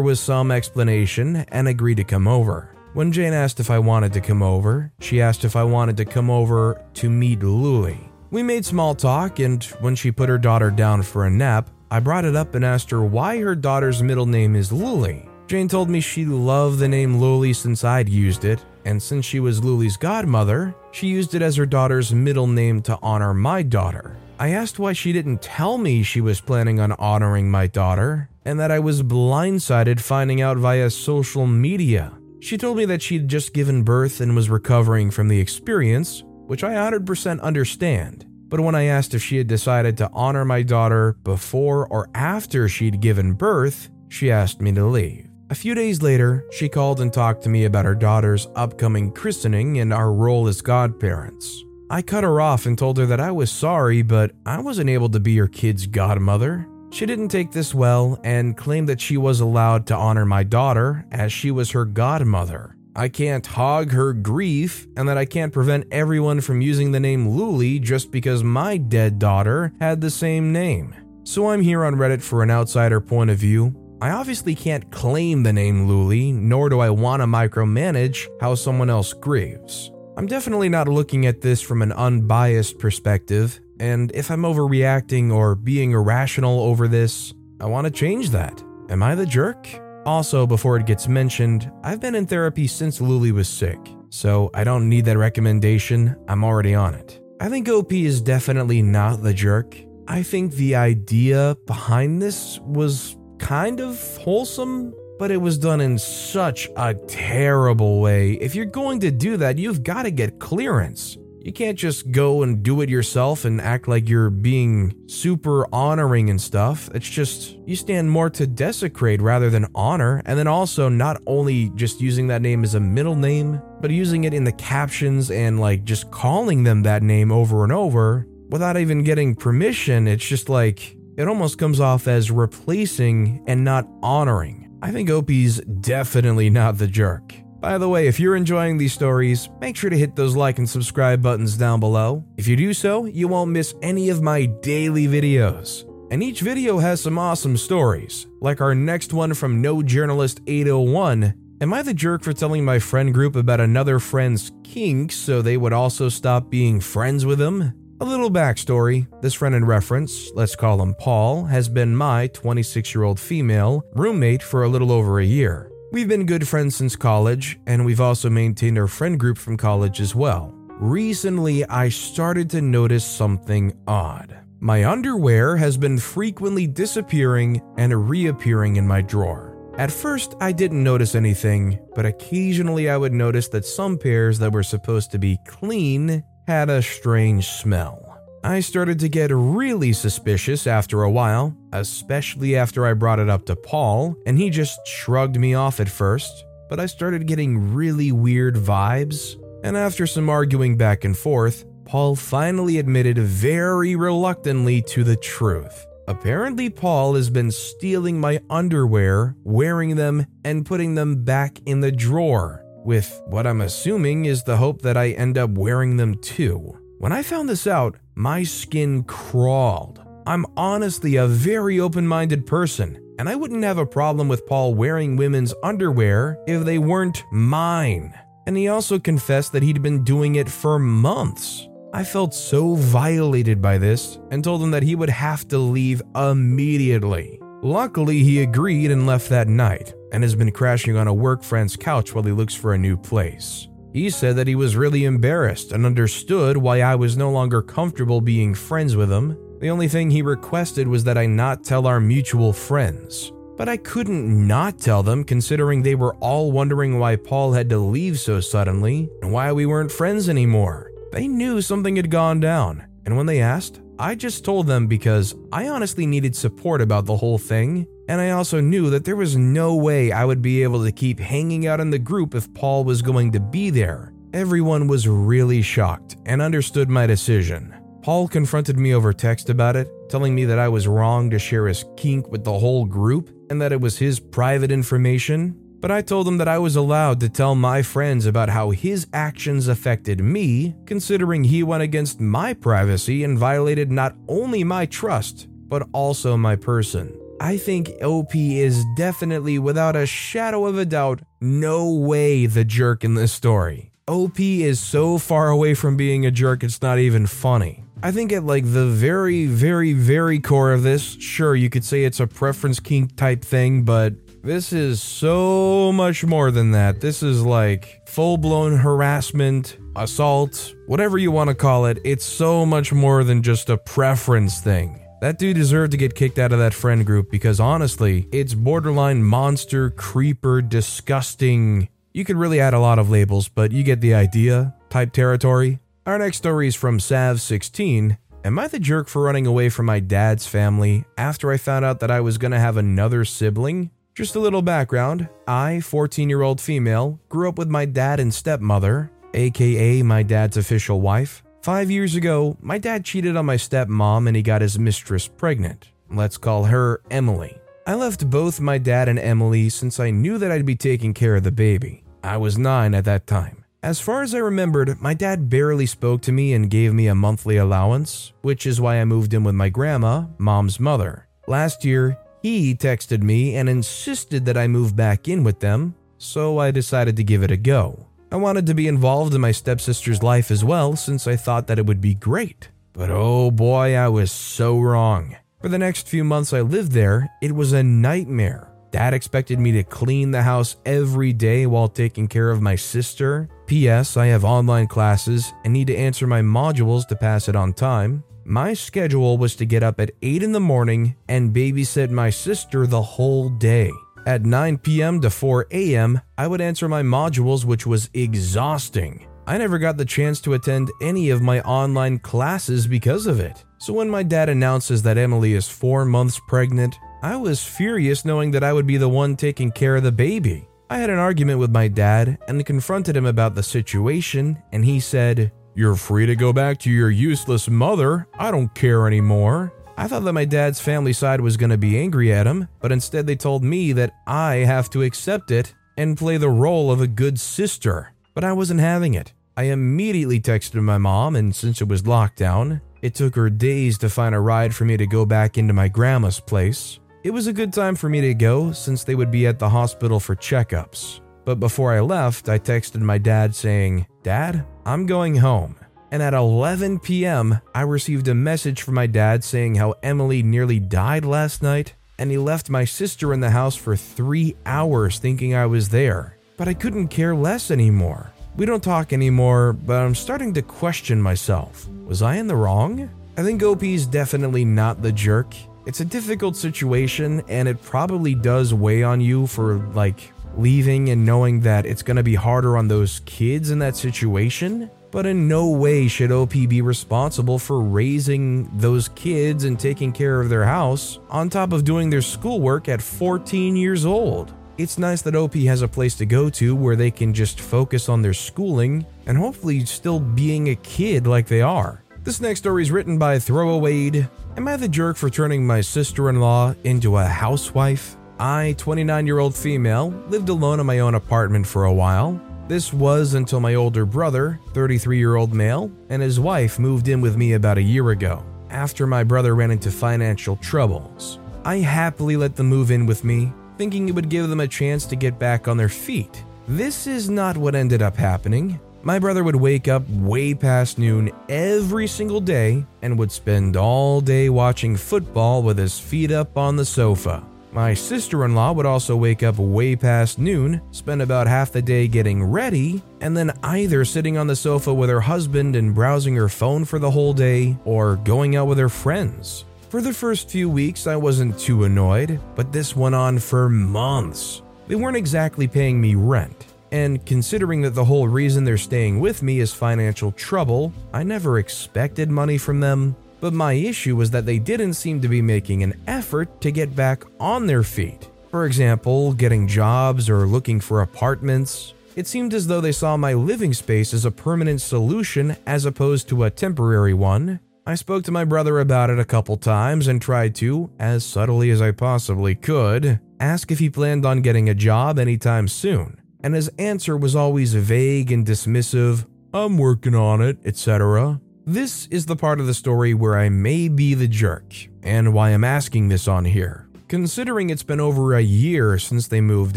was 0.00 0.20
some 0.20 0.52
explanation 0.52 1.44
and 1.48 1.66
agreed 1.66 1.96
to 1.96 2.04
come 2.04 2.28
over. 2.28 2.69
When 2.92 3.12
Jane 3.12 3.32
asked 3.32 3.60
if 3.60 3.70
I 3.70 3.78
wanted 3.78 4.12
to 4.14 4.20
come 4.20 4.42
over, 4.42 4.90
she 4.98 5.20
asked 5.20 5.44
if 5.44 5.54
I 5.54 5.62
wanted 5.62 5.96
to 5.98 6.04
come 6.04 6.28
over 6.28 6.84
to 6.94 7.08
meet 7.08 7.38
Luli. 7.38 7.96
We 8.32 8.42
made 8.42 8.64
small 8.64 8.96
talk, 8.96 9.38
and 9.38 9.62
when 9.78 9.94
she 9.94 10.10
put 10.10 10.28
her 10.28 10.38
daughter 10.38 10.72
down 10.72 11.02
for 11.02 11.24
a 11.24 11.30
nap, 11.30 11.70
I 11.92 12.00
brought 12.00 12.24
it 12.24 12.34
up 12.34 12.56
and 12.56 12.64
asked 12.64 12.90
her 12.90 13.04
why 13.04 13.38
her 13.38 13.54
daughter's 13.54 14.02
middle 14.02 14.26
name 14.26 14.56
is 14.56 14.72
Luli. 14.72 15.28
Jane 15.46 15.68
told 15.68 15.88
me 15.88 16.00
she 16.00 16.24
loved 16.24 16.80
the 16.80 16.88
name 16.88 17.20
Luli 17.20 17.54
since 17.54 17.84
I'd 17.84 18.08
used 18.08 18.44
it, 18.44 18.64
and 18.84 19.00
since 19.00 19.24
she 19.24 19.38
was 19.38 19.60
Luli's 19.60 19.96
godmother, 19.96 20.74
she 20.90 21.06
used 21.06 21.36
it 21.36 21.42
as 21.42 21.54
her 21.54 21.66
daughter's 21.66 22.12
middle 22.12 22.48
name 22.48 22.82
to 22.82 22.98
honor 23.02 23.32
my 23.32 23.62
daughter. 23.62 24.16
I 24.40 24.48
asked 24.48 24.80
why 24.80 24.94
she 24.94 25.12
didn't 25.12 25.42
tell 25.42 25.78
me 25.78 26.02
she 26.02 26.20
was 26.20 26.40
planning 26.40 26.80
on 26.80 26.90
honoring 26.92 27.52
my 27.52 27.68
daughter, 27.68 28.30
and 28.44 28.58
that 28.58 28.72
I 28.72 28.80
was 28.80 29.04
blindsided 29.04 30.00
finding 30.00 30.40
out 30.40 30.56
via 30.56 30.90
social 30.90 31.46
media. 31.46 32.14
She 32.40 32.56
told 32.56 32.78
me 32.78 32.86
that 32.86 33.02
she'd 33.02 33.28
just 33.28 33.52
given 33.52 33.82
birth 33.82 34.20
and 34.20 34.34
was 34.34 34.50
recovering 34.50 35.10
from 35.10 35.28
the 35.28 35.38
experience, 35.38 36.22
which 36.46 36.64
I 36.64 36.72
100% 36.72 37.40
understand. 37.40 38.26
But 38.48 38.60
when 38.60 38.74
I 38.74 38.84
asked 38.84 39.14
if 39.14 39.22
she 39.22 39.36
had 39.36 39.46
decided 39.46 39.96
to 39.98 40.10
honor 40.12 40.44
my 40.44 40.62
daughter 40.62 41.16
before 41.22 41.86
or 41.88 42.08
after 42.14 42.68
she'd 42.68 43.00
given 43.00 43.34
birth, 43.34 43.90
she 44.08 44.30
asked 44.30 44.60
me 44.60 44.72
to 44.72 44.84
leave. 44.86 45.28
A 45.50 45.54
few 45.54 45.74
days 45.74 46.02
later, 46.02 46.44
she 46.50 46.68
called 46.68 47.00
and 47.00 47.12
talked 47.12 47.42
to 47.42 47.48
me 47.48 47.64
about 47.64 47.84
her 47.84 47.94
daughter's 47.94 48.48
upcoming 48.56 49.12
christening 49.12 49.78
and 49.78 49.92
our 49.92 50.12
role 50.12 50.48
as 50.48 50.62
godparents. 50.62 51.64
I 51.90 52.02
cut 52.02 52.22
her 52.22 52.40
off 52.40 52.66
and 52.66 52.78
told 52.78 52.98
her 52.98 53.06
that 53.06 53.18
I 53.20 53.32
was 53.32 53.50
sorry, 53.50 54.02
but 54.02 54.30
I 54.46 54.60
wasn't 54.60 54.90
able 54.90 55.08
to 55.10 55.18
be 55.18 55.36
her 55.38 55.48
kid's 55.48 55.86
godmother. 55.86 56.68
She 56.90 57.06
didn't 57.06 57.28
take 57.28 57.52
this 57.52 57.72
well 57.72 58.20
and 58.24 58.56
claimed 58.56 58.88
that 58.88 59.00
she 59.00 59.16
was 59.16 59.40
allowed 59.40 59.86
to 59.86 59.96
honor 59.96 60.26
my 60.26 60.42
daughter 60.42 61.06
as 61.12 61.32
she 61.32 61.50
was 61.50 61.70
her 61.70 61.84
godmother. 61.84 62.76
I 62.96 63.08
can't 63.08 63.46
hog 63.46 63.92
her 63.92 64.12
grief, 64.12 64.88
and 64.96 65.08
that 65.08 65.16
I 65.16 65.24
can't 65.24 65.52
prevent 65.52 65.86
everyone 65.92 66.40
from 66.40 66.60
using 66.60 66.90
the 66.90 66.98
name 66.98 67.28
Luli 67.28 67.80
just 67.80 68.10
because 68.10 68.42
my 68.42 68.76
dead 68.76 69.20
daughter 69.20 69.72
had 69.80 70.00
the 70.00 70.10
same 70.10 70.52
name. 70.52 70.94
So 71.22 71.50
I'm 71.50 71.62
here 71.62 71.84
on 71.84 71.94
Reddit 71.94 72.20
for 72.20 72.42
an 72.42 72.50
outsider 72.50 73.00
point 73.00 73.30
of 73.30 73.38
view. 73.38 73.74
I 74.02 74.10
obviously 74.10 74.56
can't 74.56 74.90
claim 74.90 75.44
the 75.44 75.52
name 75.52 75.86
Luli, 75.86 76.34
nor 76.34 76.68
do 76.68 76.80
I 76.80 76.90
want 76.90 77.22
to 77.22 77.26
micromanage 77.26 78.26
how 78.40 78.56
someone 78.56 78.90
else 78.90 79.12
grieves. 79.12 79.92
I'm 80.16 80.26
definitely 80.26 80.68
not 80.68 80.88
looking 80.88 81.26
at 81.26 81.40
this 81.40 81.60
from 81.62 81.82
an 81.82 81.92
unbiased 81.92 82.78
perspective, 82.78 83.60
and 83.80 84.12
if 84.12 84.30
I'm 84.30 84.42
overreacting 84.42 85.32
or 85.32 85.54
being 85.54 85.92
irrational 85.92 86.60
over 86.60 86.86
this, 86.86 87.32
I 87.60 87.66
want 87.66 87.86
to 87.86 87.90
change 87.90 88.30
that. 88.30 88.62
Am 88.90 89.02
I 89.02 89.14
the 89.14 89.24
jerk? 89.24 89.66
Also, 90.04 90.46
before 90.46 90.76
it 90.76 90.86
gets 90.86 91.08
mentioned, 91.08 91.70
I've 91.82 92.00
been 92.00 92.14
in 92.14 92.26
therapy 92.26 92.66
since 92.66 93.00
Luli 93.00 93.32
was 93.32 93.48
sick, 93.48 93.78
so 94.10 94.50
I 94.52 94.64
don't 94.64 94.88
need 94.88 95.06
that 95.06 95.16
recommendation, 95.16 96.14
I'm 96.28 96.44
already 96.44 96.74
on 96.74 96.94
it. 96.94 97.20
I 97.40 97.48
think 97.48 97.68
OP 97.68 97.92
is 97.92 98.20
definitely 98.20 98.82
not 98.82 99.22
the 99.22 99.32
jerk. 99.32 99.76
I 100.06 100.22
think 100.22 100.52
the 100.52 100.74
idea 100.74 101.56
behind 101.66 102.20
this 102.20 102.60
was 102.60 103.16
kind 103.38 103.80
of 103.80 103.98
wholesome 104.18 104.94
but 105.20 105.30
it 105.30 105.36
was 105.36 105.58
done 105.58 105.82
in 105.82 105.98
such 105.98 106.70
a 106.78 106.94
terrible 106.94 108.00
way. 108.00 108.32
If 108.40 108.54
you're 108.54 108.64
going 108.64 109.00
to 109.00 109.10
do 109.10 109.36
that, 109.36 109.58
you've 109.58 109.82
got 109.82 110.04
to 110.04 110.10
get 110.10 110.38
clearance. 110.38 111.18
You 111.42 111.52
can't 111.54 111.78
just 111.78 112.10
go 112.10 112.42
and 112.42 112.62
do 112.62 112.82
it 112.82 112.90
yourself 112.90 113.46
and 113.46 113.62
act 113.62 113.88
like 113.88 114.10
you're 114.10 114.28
being 114.28 114.94
super 115.06 115.66
honoring 115.74 116.28
and 116.28 116.38
stuff. 116.38 116.90
It's 116.94 117.08
just, 117.08 117.56
you 117.66 117.76
stand 117.76 118.10
more 118.10 118.28
to 118.30 118.46
desecrate 118.46 119.22
rather 119.22 119.48
than 119.48 119.66
honor. 119.74 120.22
And 120.26 120.38
then 120.38 120.46
also, 120.46 120.90
not 120.90 121.22
only 121.26 121.70
just 121.70 122.00
using 122.00 122.26
that 122.26 122.42
name 122.42 122.62
as 122.62 122.74
a 122.74 122.80
middle 122.80 123.16
name, 123.16 123.62
but 123.80 123.90
using 123.90 124.24
it 124.24 124.34
in 124.34 124.44
the 124.44 124.52
captions 124.52 125.30
and 125.30 125.58
like 125.58 125.84
just 125.84 126.10
calling 126.10 126.64
them 126.64 126.82
that 126.82 127.02
name 127.02 127.32
over 127.32 127.64
and 127.64 127.72
over 127.72 128.26
without 128.50 128.76
even 128.76 129.02
getting 129.02 129.34
permission. 129.34 130.06
It's 130.06 130.26
just 130.26 130.50
like, 130.50 130.94
it 131.16 131.26
almost 131.26 131.56
comes 131.56 131.80
off 131.80 132.06
as 132.06 132.30
replacing 132.30 133.42
and 133.46 133.64
not 133.64 133.88
honoring. 134.02 134.70
I 134.82 134.92
think 134.92 135.10
OP's 135.10 135.60
definitely 135.60 136.50
not 136.50 136.76
the 136.76 136.86
jerk. 136.86 137.34
By 137.60 137.76
the 137.76 137.90
way, 137.90 138.06
if 138.06 138.18
you're 138.18 138.36
enjoying 138.36 138.78
these 138.78 138.94
stories, 138.94 139.50
make 139.60 139.76
sure 139.76 139.90
to 139.90 139.98
hit 139.98 140.16
those 140.16 140.34
like 140.34 140.58
and 140.58 140.68
subscribe 140.68 141.20
buttons 141.20 141.58
down 141.58 141.78
below. 141.78 142.24
If 142.38 142.48
you 142.48 142.56
do 142.56 142.72
so, 142.72 143.04
you 143.04 143.28
won't 143.28 143.50
miss 143.50 143.74
any 143.82 144.08
of 144.08 144.22
my 144.22 144.46
daily 144.46 145.06
videos. 145.06 145.84
And 146.10 146.22
each 146.22 146.40
video 146.40 146.78
has 146.78 147.02
some 147.02 147.18
awesome 147.18 147.58
stories, 147.58 148.26
like 148.40 148.62
our 148.62 148.74
next 148.74 149.12
one 149.12 149.34
from 149.34 149.60
No 149.60 149.82
Journalist 149.82 150.40
801. 150.46 151.34
Am 151.60 151.74
I 151.74 151.82
the 151.82 151.92
jerk 151.92 152.22
for 152.22 152.32
telling 152.32 152.64
my 152.64 152.78
friend 152.78 153.12
group 153.12 153.36
about 153.36 153.60
another 153.60 153.98
friend's 153.98 154.50
kinks 154.64 155.14
so 155.16 155.42
they 155.42 155.58
would 155.58 155.74
also 155.74 156.08
stop 156.08 156.48
being 156.48 156.80
friends 156.80 157.26
with 157.26 157.38
him? 157.38 157.74
A 158.00 158.04
little 158.06 158.30
backstory 158.30 159.06
this 159.20 159.34
friend 159.34 159.54
in 159.54 159.66
reference, 159.66 160.30
let's 160.34 160.56
call 160.56 160.80
him 160.80 160.94
Paul, 160.94 161.44
has 161.44 161.68
been 161.68 161.94
my 161.94 162.28
26 162.28 162.94
year 162.94 163.04
old 163.04 163.20
female 163.20 163.84
roommate 163.94 164.42
for 164.42 164.62
a 164.62 164.68
little 164.68 164.90
over 164.90 165.20
a 165.20 165.24
year. 165.26 165.69
We've 165.92 166.06
been 166.06 166.24
good 166.24 166.46
friends 166.46 166.76
since 166.76 166.94
college, 166.94 167.58
and 167.66 167.84
we've 167.84 168.00
also 168.00 168.30
maintained 168.30 168.78
our 168.78 168.86
friend 168.86 169.18
group 169.18 169.36
from 169.36 169.56
college 169.56 170.00
as 170.00 170.14
well. 170.14 170.54
Recently, 170.78 171.64
I 171.64 171.88
started 171.88 172.48
to 172.50 172.60
notice 172.60 173.04
something 173.04 173.72
odd. 173.88 174.38
My 174.60 174.84
underwear 174.84 175.56
has 175.56 175.76
been 175.76 175.98
frequently 175.98 176.68
disappearing 176.68 177.60
and 177.76 178.08
reappearing 178.08 178.76
in 178.76 178.86
my 178.86 179.00
drawer. 179.02 179.56
At 179.78 179.90
first, 179.90 180.36
I 180.40 180.52
didn't 180.52 180.84
notice 180.84 181.16
anything, 181.16 181.80
but 181.96 182.06
occasionally 182.06 182.88
I 182.88 182.96
would 182.96 183.12
notice 183.12 183.48
that 183.48 183.64
some 183.64 183.98
pairs 183.98 184.38
that 184.38 184.52
were 184.52 184.62
supposed 184.62 185.10
to 185.10 185.18
be 185.18 185.40
clean 185.44 186.22
had 186.46 186.70
a 186.70 186.82
strange 186.82 187.48
smell. 187.48 188.09
I 188.42 188.60
started 188.60 188.98
to 189.00 189.08
get 189.10 189.30
really 189.30 189.92
suspicious 189.92 190.66
after 190.66 191.02
a 191.02 191.10
while, 191.10 191.54
especially 191.72 192.56
after 192.56 192.86
I 192.86 192.94
brought 192.94 193.18
it 193.18 193.28
up 193.28 193.44
to 193.46 193.56
Paul, 193.56 194.16
and 194.24 194.38
he 194.38 194.48
just 194.48 194.86
shrugged 194.86 195.38
me 195.38 195.52
off 195.52 195.78
at 195.78 195.90
first. 195.90 196.46
But 196.70 196.80
I 196.80 196.86
started 196.86 197.26
getting 197.26 197.74
really 197.74 198.12
weird 198.12 198.54
vibes, 198.54 199.36
and 199.62 199.76
after 199.76 200.06
some 200.06 200.30
arguing 200.30 200.78
back 200.78 201.04
and 201.04 201.16
forth, 201.16 201.66
Paul 201.84 202.16
finally 202.16 202.78
admitted 202.78 203.18
very 203.18 203.94
reluctantly 203.94 204.80
to 204.82 205.04
the 205.04 205.16
truth. 205.16 205.86
Apparently, 206.08 206.70
Paul 206.70 207.16
has 207.16 207.28
been 207.28 207.50
stealing 207.50 208.18
my 208.18 208.40
underwear, 208.48 209.36
wearing 209.44 209.96
them, 209.96 210.26
and 210.44 210.64
putting 210.64 210.94
them 210.94 211.24
back 211.24 211.58
in 211.66 211.80
the 211.80 211.92
drawer 211.92 212.64
with 212.84 213.20
what 213.26 213.46
I'm 213.46 213.60
assuming 213.60 214.24
is 214.24 214.44
the 214.44 214.56
hope 214.56 214.80
that 214.80 214.96
I 214.96 215.10
end 215.10 215.36
up 215.36 215.50
wearing 215.50 215.98
them 215.98 216.14
too. 216.22 216.78
When 216.98 217.12
I 217.12 217.22
found 217.22 217.48
this 217.48 217.66
out, 217.66 217.96
my 218.20 218.42
skin 218.42 219.02
crawled. 219.04 220.02
I'm 220.26 220.44
honestly 220.54 221.16
a 221.16 221.26
very 221.26 221.80
open 221.80 222.06
minded 222.06 222.46
person, 222.46 223.02
and 223.18 223.30
I 223.30 223.34
wouldn't 223.34 223.64
have 223.64 223.78
a 223.78 223.86
problem 223.86 224.28
with 224.28 224.46
Paul 224.46 224.74
wearing 224.74 225.16
women's 225.16 225.54
underwear 225.64 226.38
if 226.46 226.66
they 226.66 226.76
weren't 226.76 227.24
mine. 227.32 228.12
And 228.46 228.58
he 228.58 228.68
also 228.68 228.98
confessed 228.98 229.52
that 229.52 229.62
he'd 229.62 229.82
been 229.82 230.04
doing 230.04 230.34
it 230.34 230.50
for 230.50 230.78
months. 230.78 231.66
I 231.94 232.04
felt 232.04 232.34
so 232.34 232.74
violated 232.74 233.62
by 233.62 233.78
this 233.78 234.18
and 234.30 234.44
told 234.44 234.62
him 234.62 234.70
that 234.72 234.82
he 234.82 234.94
would 234.94 235.08
have 235.08 235.48
to 235.48 235.58
leave 235.58 236.02
immediately. 236.14 237.40
Luckily, 237.62 238.22
he 238.22 238.42
agreed 238.42 238.90
and 238.90 239.06
left 239.06 239.30
that 239.30 239.48
night, 239.48 239.94
and 240.12 240.22
has 240.22 240.34
been 240.34 240.52
crashing 240.52 240.94
on 240.94 241.08
a 241.08 241.14
work 241.14 241.42
friend's 241.42 241.74
couch 241.74 242.14
while 242.14 242.24
he 242.24 242.32
looks 242.32 242.54
for 242.54 242.74
a 242.74 242.78
new 242.78 242.98
place. 242.98 243.69
He 243.92 244.08
said 244.10 244.36
that 244.36 244.46
he 244.46 244.54
was 244.54 244.76
really 244.76 245.04
embarrassed 245.04 245.72
and 245.72 245.84
understood 245.84 246.56
why 246.56 246.80
I 246.80 246.94
was 246.94 247.16
no 247.16 247.30
longer 247.30 247.60
comfortable 247.60 248.20
being 248.20 248.54
friends 248.54 248.94
with 248.94 249.10
him. 249.10 249.36
The 249.58 249.70
only 249.70 249.88
thing 249.88 250.10
he 250.10 250.22
requested 250.22 250.86
was 250.86 251.04
that 251.04 251.18
I 251.18 251.26
not 251.26 251.64
tell 251.64 251.86
our 251.86 252.00
mutual 252.00 252.52
friends. 252.52 253.32
But 253.56 253.68
I 253.68 253.76
couldn't 253.76 254.46
not 254.46 254.78
tell 254.78 255.02
them 255.02 255.24
considering 255.24 255.82
they 255.82 255.94
were 255.94 256.14
all 256.16 256.50
wondering 256.50 256.98
why 256.98 257.16
Paul 257.16 257.52
had 257.52 257.68
to 257.70 257.78
leave 257.78 258.18
so 258.18 258.40
suddenly 258.40 259.10
and 259.20 259.32
why 259.32 259.52
we 259.52 259.66
weren't 259.66 259.92
friends 259.92 260.28
anymore. 260.28 260.90
They 261.12 261.28
knew 261.28 261.60
something 261.60 261.96
had 261.96 262.10
gone 262.10 262.40
down, 262.40 262.86
and 263.04 263.16
when 263.16 263.26
they 263.26 263.42
asked, 263.42 263.80
I 263.98 264.14
just 264.14 264.46
told 264.46 264.66
them 264.66 264.86
because 264.86 265.34
I 265.52 265.68
honestly 265.68 266.06
needed 266.06 266.34
support 266.34 266.80
about 266.80 267.04
the 267.04 267.16
whole 267.16 267.36
thing, 267.36 267.86
and 268.10 268.20
I 268.20 268.30
also 268.30 268.60
knew 268.60 268.90
that 268.90 269.04
there 269.04 269.14
was 269.14 269.36
no 269.36 269.76
way 269.76 270.10
I 270.10 270.24
would 270.24 270.42
be 270.42 270.64
able 270.64 270.82
to 270.82 270.90
keep 270.90 271.20
hanging 271.20 271.68
out 271.68 271.78
in 271.78 271.90
the 271.90 271.98
group 272.00 272.34
if 272.34 272.52
Paul 272.54 272.82
was 272.82 273.02
going 273.02 273.30
to 273.30 273.38
be 273.38 273.70
there. 273.70 274.12
Everyone 274.34 274.88
was 274.88 275.06
really 275.06 275.62
shocked 275.62 276.16
and 276.26 276.42
understood 276.42 276.90
my 276.90 277.06
decision. 277.06 277.72
Paul 278.02 278.26
confronted 278.26 278.76
me 278.80 278.94
over 278.94 279.12
text 279.12 279.48
about 279.48 279.76
it, 279.76 279.88
telling 280.08 280.34
me 280.34 280.44
that 280.46 280.58
I 280.58 280.66
was 280.66 280.88
wrong 280.88 281.30
to 281.30 281.38
share 281.38 281.68
his 281.68 281.84
kink 281.96 282.26
with 282.32 282.42
the 282.42 282.58
whole 282.58 282.84
group 282.84 283.30
and 283.48 283.62
that 283.62 283.70
it 283.70 283.80
was 283.80 283.96
his 283.96 284.18
private 284.18 284.72
information. 284.72 285.54
But 285.78 285.92
I 285.92 286.02
told 286.02 286.26
him 286.26 286.38
that 286.38 286.48
I 286.48 286.58
was 286.58 286.74
allowed 286.74 287.20
to 287.20 287.28
tell 287.28 287.54
my 287.54 287.80
friends 287.80 288.26
about 288.26 288.48
how 288.48 288.70
his 288.70 289.06
actions 289.12 289.68
affected 289.68 290.18
me, 290.18 290.74
considering 290.84 291.44
he 291.44 291.62
went 291.62 291.84
against 291.84 292.20
my 292.20 292.54
privacy 292.54 293.22
and 293.22 293.38
violated 293.38 293.92
not 293.92 294.16
only 294.26 294.64
my 294.64 294.84
trust, 294.86 295.46
but 295.68 295.88
also 295.92 296.36
my 296.36 296.56
person. 296.56 297.16
I 297.42 297.56
think 297.56 297.90
OP 298.02 298.34
is 298.34 298.84
definitely, 298.96 299.58
without 299.58 299.96
a 299.96 300.04
shadow 300.04 300.66
of 300.66 300.76
a 300.76 300.84
doubt, 300.84 301.22
no 301.40 301.90
way 301.90 302.44
the 302.44 302.66
jerk 302.66 303.02
in 303.02 303.14
this 303.14 303.32
story. 303.32 303.92
OP 304.06 304.38
is 304.38 304.78
so 304.78 305.16
far 305.16 305.48
away 305.48 305.72
from 305.72 305.96
being 305.96 306.26
a 306.26 306.30
jerk, 306.30 306.62
it's 306.62 306.82
not 306.82 306.98
even 306.98 307.26
funny. 307.26 307.82
I 308.02 308.10
think 308.10 308.30
at 308.32 308.44
like 308.44 308.64
the 308.64 308.84
very, 308.86 309.46
very, 309.46 309.94
very 309.94 310.38
core 310.38 310.74
of 310.74 310.82
this, 310.82 311.02
sure, 311.02 311.56
you 311.56 311.70
could 311.70 311.82
say 311.82 312.04
it's 312.04 312.20
a 312.20 312.26
preference 312.26 312.78
kink 312.78 313.16
type 313.16 313.42
thing, 313.42 313.84
but 313.84 314.12
this 314.42 314.74
is 314.74 315.00
so 315.00 315.92
much 315.92 316.24
more 316.24 316.50
than 316.50 316.72
that. 316.72 317.00
This 317.00 317.22
is 317.22 317.42
like 317.42 318.06
full 318.06 318.36
blown 318.36 318.76
harassment, 318.76 319.78
assault, 319.96 320.74
whatever 320.86 321.16
you 321.16 321.30
want 321.30 321.48
to 321.48 321.54
call 321.54 321.86
it. 321.86 322.00
It's 322.04 322.26
so 322.26 322.66
much 322.66 322.92
more 322.92 323.24
than 323.24 323.42
just 323.42 323.70
a 323.70 323.78
preference 323.78 324.60
thing. 324.60 325.00
That 325.20 325.38
dude 325.38 325.56
deserved 325.56 325.92
to 325.92 325.98
get 325.98 326.14
kicked 326.14 326.38
out 326.38 326.52
of 326.52 326.58
that 326.60 326.72
friend 326.72 327.04
group 327.04 327.30
because 327.30 327.60
honestly, 327.60 328.26
it's 328.32 328.54
borderline 328.54 329.22
monster, 329.22 329.90
creeper, 329.90 330.62
disgusting. 330.62 331.90
You 332.14 332.24
could 332.24 332.36
really 332.36 332.58
add 332.58 332.72
a 332.72 332.80
lot 332.80 332.98
of 332.98 333.10
labels, 333.10 333.46
but 333.46 333.70
you 333.70 333.82
get 333.82 334.00
the 334.00 334.14
idea 334.14 334.74
type 334.88 335.12
territory. 335.12 335.78
Our 336.06 336.18
next 336.18 336.38
story 336.38 336.68
is 336.68 336.74
from 336.74 336.98
Sav16. 336.98 338.16
Am 338.46 338.58
I 338.58 338.68
the 338.68 338.78
jerk 338.78 339.08
for 339.08 339.20
running 339.22 339.46
away 339.46 339.68
from 339.68 339.84
my 339.84 340.00
dad's 340.00 340.46
family 340.46 341.04
after 341.18 341.52
I 341.52 341.58
found 341.58 341.84
out 341.84 342.00
that 342.00 342.10
I 342.10 342.22
was 342.22 342.38
to 342.38 342.58
have 342.58 342.78
another 342.78 343.26
sibling? 343.26 343.90
Just 344.14 344.34
a 344.34 344.40
little 344.40 344.62
background 344.62 345.28
I, 345.46 345.80
14 345.80 346.30
year 346.30 346.40
old 346.40 346.62
female, 346.62 347.20
grew 347.28 347.50
up 347.50 347.58
with 347.58 347.68
my 347.68 347.84
dad 347.84 348.20
and 348.20 348.32
stepmother, 348.32 349.10
aka 349.34 350.02
my 350.02 350.22
dad's 350.22 350.56
official 350.56 351.02
wife. 351.02 351.42
Five 351.62 351.90
years 351.90 352.14
ago, 352.14 352.56
my 352.62 352.78
dad 352.78 353.04
cheated 353.04 353.36
on 353.36 353.44
my 353.44 353.56
stepmom 353.56 354.26
and 354.26 354.34
he 354.34 354.42
got 354.42 354.62
his 354.62 354.78
mistress 354.78 355.28
pregnant. 355.28 355.90
Let's 356.08 356.38
call 356.38 356.64
her 356.64 357.02
Emily. 357.10 357.58
I 357.86 357.96
left 357.96 358.30
both 358.30 358.60
my 358.60 358.78
dad 358.78 359.10
and 359.10 359.18
Emily 359.18 359.68
since 359.68 360.00
I 360.00 360.10
knew 360.10 360.38
that 360.38 360.50
I'd 360.50 360.64
be 360.64 360.74
taking 360.74 361.12
care 361.12 361.36
of 361.36 361.42
the 361.42 361.52
baby. 361.52 362.02
I 362.24 362.38
was 362.38 362.56
nine 362.56 362.94
at 362.94 363.04
that 363.04 363.26
time. 363.26 363.64
As 363.82 364.00
far 364.00 364.22
as 364.22 364.34
I 364.34 364.38
remembered, 364.38 365.02
my 365.02 365.12
dad 365.12 365.50
barely 365.50 365.84
spoke 365.84 366.22
to 366.22 366.32
me 366.32 366.54
and 366.54 366.70
gave 366.70 366.94
me 366.94 367.08
a 367.08 367.14
monthly 367.14 367.58
allowance, 367.58 368.32
which 368.40 368.64
is 368.64 368.80
why 368.80 368.98
I 368.98 369.04
moved 369.04 369.34
in 369.34 369.44
with 369.44 369.54
my 369.54 369.68
grandma, 369.68 370.24
mom's 370.38 370.80
mother. 370.80 371.26
Last 371.46 371.84
year, 371.84 372.16
he 372.42 372.74
texted 372.74 373.22
me 373.22 373.56
and 373.56 373.68
insisted 373.68 374.46
that 374.46 374.56
I 374.56 374.66
move 374.66 374.96
back 374.96 375.28
in 375.28 375.44
with 375.44 375.60
them, 375.60 375.94
so 376.16 376.56
I 376.56 376.70
decided 376.70 377.16
to 377.16 377.24
give 377.24 377.42
it 377.42 377.50
a 377.50 377.56
go. 377.58 378.06
I 378.32 378.36
wanted 378.36 378.66
to 378.66 378.74
be 378.74 378.86
involved 378.86 379.34
in 379.34 379.40
my 379.40 379.50
stepsister's 379.50 380.22
life 380.22 380.52
as 380.52 380.64
well 380.64 380.94
since 380.94 381.26
I 381.26 381.34
thought 381.34 381.66
that 381.66 381.80
it 381.80 381.86
would 381.86 382.00
be 382.00 382.14
great. 382.14 382.68
But 382.92 383.10
oh 383.10 383.50
boy, 383.50 383.96
I 383.96 384.06
was 384.08 384.30
so 384.30 384.78
wrong. 384.78 385.36
For 385.60 385.68
the 385.68 385.78
next 385.78 386.06
few 386.06 386.22
months 386.22 386.52
I 386.52 386.60
lived 386.60 386.92
there, 386.92 387.28
it 387.42 387.52
was 387.52 387.72
a 387.72 387.82
nightmare. 387.82 388.72
Dad 388.92 389.14
expected 389.14 389.58
me 389.58 389.72
to 389.72 389.82
clean 389.82 390.30
the 390.30 390.42
house 390.42 390.76
every 390.86 391.32
day 391.32 391.66
while 391.66 391.88
taking 391.88 392.28
care 392.28 392.50
of 392.50 392.62
my 392.62 392.76
sister. 392.76 393.48
P.S. 393.66 394.16
I 394.16 394.26
have 394.26 394.44
online 394.44 394.86
classes 394.86 395.52
and 395.64 395.72
need 395.72 395.88
to 395.88 395.96
answer 395.96 396.26
my 396.26 396.40
modules 396.40 397.06
to 397.08 397.16
pass 397.16 397.48
it 397.48 397.56
on 397.56 397.72
time. 397.72 398.22
My 398.44 398.74
schedule 398.74 399.38
was 399.38 399.54
to 399.56 399.66
get 399.66 399.82
up 399.82 400.00
at 400.00 400.12
8 400.22 400.42
in 400.42 400.52
the 400.52 400.60
morning 400.60 401.16
and 401.28 401.54
babysit 401.54 402.10
my 402.10 402.30
sister 402.30 402.86
the 402.86 403.02
whole 403.02 403.48
day. 403.48 403.90
At 404.26 404.44
9 404.44 404.78
p.m. 404.78 405.20
to 405.22 405.30
4 405.30 405.66
a.m., 405.70 406.20
I 406.36 406.46
would 406.46 406.60
answer 406.60 406.88
my 406.88 407.02
modules, 407.02 407.64
which 407.64 407.86
was 407.86 408.10
exhausting. 408.12 409.26
I 409.46 409.58
never 409.58 409.78
got 409.78 409.96
the 409.96 410.04
chance 410.04 410.40
to 410.42 410.54
attend 410.54 410.90
any 411.00 411.30
of 411.30 411.42
my 411.42 411.60
online 411.62 412.18
classes 412.18 412.86
because 412.86 413.26
of 413.26 413.40
it. 413.40 413.64
So 413.78 413.92
when 413.94 414.10
my 414.10 414.22
dad 414.22 414.48
announces 414.48 415.02
that 415.02 415.18
Emily 415.18 415.54
is 415.54 415.68
four 415.68 416.04
months 416.04 416.38
pregnant, 416.48 416.96
I 417.22 417.36
was 417.36 417.64
furious 417.64 418.24
knowing 418.24 418.50
that 418.52 418.62
I 418.62 418.72
would 418.72 418.86
be 418.86 418.98
the 418.98 419.08
one 419.08 419.36
taking 419.36 419.72
care 419.72 419.96
of 419.96 420.02
the 420.02 420.12
baby. 420.12 420.68
I 420.90 420.98
had 420.98 421.10
an 421.10 421.18
argument 421.18 421.58
with 421.58 421.70
my 421.70 421.88
dad 421.88 422.38
and 422.46 422.64
confronted 422.66 423.16
him 423.16 423.26
about 423.26 423.54
the 423.54 423.62
situation, 423.62 424.62
and 424.72 424.84
he 424.84 425.00
said, 425.00 425.52
You're 425.74 425.96
free 425.96 426.26
to 426.26 426.36
go 426.36 426.52
back 426.52 426.78
to 426.80 426.90
your 426.90 427.10
useless 427.10 427.68
mother. 427.68 428.28
I 428.38 428.50
don't 428.50 428.74
care 428.74 429.06
anymore. 429.06 429.72
I 430.00 430.08
thought 430.08 430.24
that 430.24 430.32
my 430.32 430.46
dad's 430.46 430.80
family 430.80 431.12
side 431.12 431.42
was 431.42 431.58
going 431.58 431.68
to 431.68 431.76
be 431.76 431.98
angry 431.98 432.32
at 432.32 432.46
him, 432.46 432.68
but 432.80 432.90
instead 432.90 433.26
they 433.26 433.36
told 433.36 433.62
me 433.62 433.92
that 433.92 434.14
I 434.26 434.54
have 434.64 434.88
to 434.90 435.02
accept 435.02 435.50
it 435.50 435.74
and 435.98 436.16
play 436.16 436.38
the 436.38 436.48
role 436.48 436.90
of 436.90 437.02
a 437.02 437.06
good 437.06 437.38
sister. 437.38 438.14
But 438.32 438.42
I 438.42 438.54
wasn't 438.54 438.80
having 438.80 439.12
it. 439.12 439.34
I 439.58 439.64
immediately 439.64 440.40
texted 440.40 440.82
my 440.82 440.96
mom, 440.96 441.36
and 441.36 441.54
since 441.54 441.82
it 441.82 441.88
was 441.88 442.04
lockdown, 442.04 442.80
it 443.02 443.14
took 443.14 443.36
her 443.36 443.50
days 443.50 443.98
to 443.98 444.08
find 444.08 444.34
a 444.34 444.40
ride 444.40 444.74
for 444.74 444.86
me 444.86 444.96
to 444.96 445.06
go 445.06 445.26
back 445.26 445.58
into 445.58 445.74
my 445.74 445.88
grandma's 445.88 446.40
place. 446.40 446.98
It 447.22 447.32
was 447.32 447.46
a 447.46 447.52
good 447.52 447.70
time 447.70 447.94
for 447.94 448.08
me 448.08 448.22
to 448.22 448.32
go 448.32 448.72
since 448.72 449.04
they 449.04 449.14
would 449.14 449.30
be 449.30 449.46
at 449.46 449.58
the 449.58 449.68
hospital 449.68 450.18
for 450.18 450.34
checkups. 450.34 451.20
But 451.44 451.60
before 451.60 451.92
I 451.92 452.00
left, 452.00 452.48
I 452.48 452.58
texted 452.58 453.02
my 453.02 453.18
dad 453.18 453.54
saying, 453.54 454.06
Dad, 454.22 454.64
I'm 454.86 455.04
going 455.04 455.36
home. 455.36 455.76
And 456.10 456.22
at 456.22 456.34
11 456.34 457.00
p.m., 457.00 457.60
I 457.74 457.82
received 457.82 458.28
a 458.28 458.34
message 458.34 458.82
from 458.82 458.94
my 458.94 459.06
dad 459.06 459.44
saying 459.44 459.76
how 459.76 459.94
Emily 460.02 460.42
nearly 460.42 460.80
died 460.80 461.24
last 461.24 461.62
night, 461.62 461.94
and 462.18 462.30
he 462.30 462.38
left 462.38 462.68
my 462.68 462.84
sister 462.84 463.32
in 463.32 463.40
the 463.40 463.50
house 463.50 463.76
for 463.76 463.96
three 463.96 464.56
hours 464.66 465.18
thinking 465.18 465.54
I 465.54 465.66
was 465.66 465.88
there. 465.88 466.36
But 466.56 466.68
I 466.68 466.74
couldn't 466.74 467.08
care 467.08 467.34
less 467.34 467.70
anymore. 467.70 468.32
We 468.56 468.66
don't 468.66 468.82
talk 468.82 469.12
anymore, 469.12 469.72
but 469.72 470.02
I'm 470.02 470.14
starting 470.14 470.52
to 470.54 470.62
question 470.62 471.22
myself. 471.22 471.88
Was 472.04 472.22
I 472.22 472.36
in 472.36 472.48
the 472.48 472.56
wrong? 472.56 473.08
I 473.36 473.42
think 473.42 473.62
OP's 473.62 474.06
definitely 474.06 474.64
not 474.64 475.02
the 475.02 475.12
jerk, 475.12 475.54
it's 475.86 476.00
a 476.00 476.04
difficult 476.04 476.56
situation 476.56 477.42
and 477.48 477.66
it 477.66 477.82
probably 477.82 478.34
does 478.34 478.74
weigh 478.74 479.02
on 479.02 479.20
you 479.20 479.46
for 479.46 479.78
like 479.94 480.32
leaving 480.56 481.08
and 481.08 481.24
knowing 481.24 481.60
that 481.60 481.86
it's 481.86 482.02
to 482.16 482.22
be 482.22 482.34
harder 482.34 482.76
on 482.76 482.86
those 482.86 483.22
kids 483.24 483.70
in 483.70 483.78
that 483.78 483.96
situation. 483.96 484.90
But 485.10 485.26
in 485.26 485.48
no 485.48 485.68
way 485.70 486.06
should 486.06 486.30
OP 486.30 486.52
be 486.52 486.82
responsible 486.82 487.58
for 487.58 487.80
raising 487.80 488.70
those 488.78 489.08
kids 489.08 489.64
and 489.64 489.78
taking 489.78 490.12
care 490.12 490.40
of 490.40 490.48
their 490.48 490.64
house 490.64 491.18
on 491.28 491.50
top 491.50 491.72
of 491.72 491.84
doing 491.84 492.10
their 492.10 492.22
schoolwork 492.22 492.88
at 492.88 493.02
14 493.02 493.74
years 493.74 494.04
old. 494.04 494.54
It's 494.78 494.98
nice 494.98 495.20
that 495.22 495.34
OP 495.34 495.54
has 495.54 495.82
a 495.82 495.88
place 495.88 496.14
to 496.16 496.26
go 496.26 496.48
to 496.50 496.76
where 496.76 496.96
they 496.96 497.10
can 497.10 497.34
just 497.34 497.60
focus 497.60 498.08
on 498.08 498.22
their 498.22 498.32
schooling 498.32 499.04
and 499.26 499.36
hopefully 499.36 499.84
still 499.84 500.20
being 500.20 500.68
a 500.68 500.76
kid 500.76 501.26
like 501.26 501.46
they 501.46 501.60
are. 501.60 502.02
This 502.22 502.40
next 502.40 502.60
story 502.60 502.82
is 502.82 502.90
written 502.90 503.18
by 503.18 503.38
Throwawade 503.38 504.28
Am 504.56 504.68
I 504.68 504.76
the 504.76 504.88
jerk 504.88 505.16
for 505.16 505.30
turning 505.30 505.66
my 505.66 505.80
sister 505.80 506.28
in 506.28 506.40
law 506.40 506.74
into 506.84 507.16
a 507.16 507.24
housewife? 507.24 508.16
I, 508.38 508.74
29 508.78 509.26
year 509.26 509.38
old 509.38 509.54
female, 509.54 510.08
lived 510.28 510.48
alone 510.48 510.80
in 510.80 510.86
my 510.86 511.00
own 511.00 511.14
apartment 511.14 511.66
for 511.66 511.84
a 511.84 511.92
while. 511.92 512.40
This 512.70 512.92
was 512.92 513.34
until 513.34 513.58
my 513.58 513.74
older 513.74 514.06
brother, 514.06 514.60
33 514.74 515.18
year 515.18 515.34
old 515.34 515.52
male, 515.52 515.90
and 516.08 516.22
his 516.22 516.38
wife 516.38 516.78
moved 516.78 517.08
in 517.08 517.20
with 517.20 517.36
me 517.36 517.54
about 517.54 517.78
a 517.78 517.82
year 517.82 518.10
ago, 518.10 518.44
after 518.70 519.08
my 519.08 519.24
brother 519.24 519.56
ran 519.56 519.72
into 519.72 519.90
financial 519.90 520.54
troubles. 520.54 521.40
I 521.64 521.78
happily 521.78 522.36
let 522.36 522.54
them 522.54 522.68
move 522.68 522.92
in 522.92 523.06
with 523.06 523.24
me, 523.24 523.52
thinking 523.76 524.08
it 524.08 524.14
would 524.14 524.28
give 524.28 524.48
them 524.48 524.60
a 524.60 524.68
chance 524.68 525.04
to 525.06 525.16
get 525.16 525.36
back 525.36 525.66
on 525.66 525.76
their 525.78 525.88
feet. 525.88 526.44
This 526.68 527.08
is 527.08 527.28
not 527.28 527.56
what 527.56 527.74
ended 527.74 528.02
up 528.02 528.14
happening. 528.14 528.78
My 529.02 529.18
brother 529.18 529.42
would 529.42 529.56
wake 529.56 529.88
up 529.88 530.08
way 530.08 530.54
past 530.54 530.96
noon 530.96 531.32
every 531.48 532.06
single 532.06 532.40
day 532.40 532.86
and 533.02 533.18
would 533.18 533.32
spend 533.32 533.76
all 533.76 534.20
day 534.20 534.48
watching 534.48 534.96
football 534.96 535.64
with 535.64 535.76
his 535.76 535.98
feet 535.98 536.30
up 536.30 536.56
on 536.56 536.76
the 536.76 536.84
sofa. 536.84 537.44
My 537.72 537.94
sister 537.94 538.44
in 538.44 538.56
law 538.56 538.72
would 538.72 538.86
also 538.86 539.16
wake 539.16 539.44
up 539.44 539.58
way 539.58 539.94
past 539.94 540.40
noon, 540.40 540.80
spend 540.90 541.22
about 541.22 541.46
half 541.46 541.70
the 541.70 541.80
day 541.80 542.08
getting 542.08 542.42
ready, 542.42 543.00
and 543.20 543.36
then 543.36 543.52
either 543.62 544.04
sitting 544.04 544.36
on 544.36 544.48
the 544.48 544.56
sofa 544.56 544.92
with 544.92 545.08
her 545.08 545.20
husband 545.20 545.76
and 545.76 545.94
browsing 545.94 546.34
her 546.34 546.48
phone 546.48 546.84
for 546.84 546.98
the 546.98 547.10
whole 547.10 547.32
day 547.32 547.76
or 547.84 548.16
going 548.16 548.56
out 548.56 548.66
with 548.66 548.78
her 548.78 548.88
friends. 548.88 549.64
For 549.88 550.02
the 550.02 550.12
first 550.12 550.50
few 550.50 550.68
weeks, 550.68 551.06
I 551.06 551.14
wasn't 551.14 551.58
too 551.60 551.84
annoyed, 551.84 552.40
but 552.56 552.72
this 552.72 552.96
went 552.96 553.14
on 553.14 553.38
for 553.38 553.68
months. 553.68 554.62
They 554.88 554.96
weren't 554.96 555.16
exactly 555.16 555.68
paying 555.68 556.00
me 556.00 556.16
rent. 556.16 556.66
And 556.90 557.24
considering 557.24 557.82
that 557.82 557.94
the 557.94 558.04
whole 558.04 558.26
reason 558.26 558.64
they're 558.64 558.76
staying 558.78 559.20
with 559.20 559.44
me 559.44 559.60
is 559.60 559.72
financial 559.72 560.32
trouble, 560.32 560.92
I 561.12 561.22
never 561.22 561.60
expected 561.60 562.30
money 562.30 562.58
from 562.58 562.80
them. 562.80 563.14
But 563.40 563.54
my 563.54 563.72
issue 563.72 564.16
was 564.16 564.30
that 564.32 564.46
they 564.46 564.58
didn't 564.58 564.94
seem 564.94 565.20
to 565.22 565.28
be 565.28 565.42
making 565.42 565.82
an 565.82 565.94
effort 566.06 566.60
to 566.60 566.70
get 566.70 566.94
back 566.94 567.24
on 567.38 567.66
their 567.66 567.82
feet. 567.82 568.28
For 568.50 568.66
example, 568.66 569.32
getting 569.32 569.66
jobs 569.66 570.28
or 570.28 570.46
looking 570.46 570.80
for 570.80 571.00
apartments. 571.00 571.94
It 572.16 572.26
seemed 572.26 572.52
as 572.52 572.66
though 572.66 572.80
they 572.80 572.92
saw 572.92 573.16
my 573.16 573.32
living 573.32 573.72
space 573.72 574.12
as 574.12 574.24
a 574.24 574.30
permanent 574.30 574.80
solution 574.80 575.56
as 575.66 575.84
opposed 575.86 576.28
to 576.28 576.44
a 576.44 576.50
temporary 576.50 577.14
one. 577.14 577.60
I 577.86 577.94
spoke 577.94 578.24
to 578.24 578.32
my 578.32 578.44
brother 578.44 578.78
about 578.78 579.10
it 579.10 579.18
a 579.18 579.24
couple 579.24 579.56
times 579.56 580.06
and 580.06 580.20
tried 580.20 580.54
to, 580.56 580.90
as 580.98 581.24
subtly 581.24 581.70
as 581.70 581.80
I 581.80 581.92
possibly 581.92 582.54
could, 582.54 583.20
ask 583.40 583.70
if 583.70 583.78
he 583.78 583.88
planned 583.88 584.26
on 584.26 584.42
getting 584.42 584.68
a 584.68 584.74
job 584.74 585.18
anytime 585.18 585.66
soon. 585.66 586.20
And 586.42 586.54
his 586.54 586.68
answer 586.78 587.16
was 587.16 587.34
always 587.34 587.74
vague 587.74 588.30
and 588.32 588.46
dismissive 588.46 589.26
I'm 589.52 589.78
working 589.78 590.14
on 590.14 590.40
it, 590.40 590.58
etc. 590.64 591.40
This 591.70 592.08
is 592.08 592.26
the 592.26 592.34
part 592.34 592.58
of 592.58 592.66
the 592.66 592.74
story 592.74 593.14
where 593.14 593.38
I 593.38 593.48
may 593.48 593.86
be 593.86 594.14
the 594.14 594.26
jerk, 594.26 594.74
and 595.04 595.32
why 595.32 595.50
I'm 595.50 595.62
asking 595.62 596.08
this 596.08 596.26
on 596.26 596.44
here. 596.44 596.88
Considering 597.06 597.70
it's 597.70 597.84
been 597.84 598.00
over 598.00 598.34
a 598.34 598.40
year 598.40 598.98
since 598.98 599.28
they 599.28 599.40
moved 599.40 599.76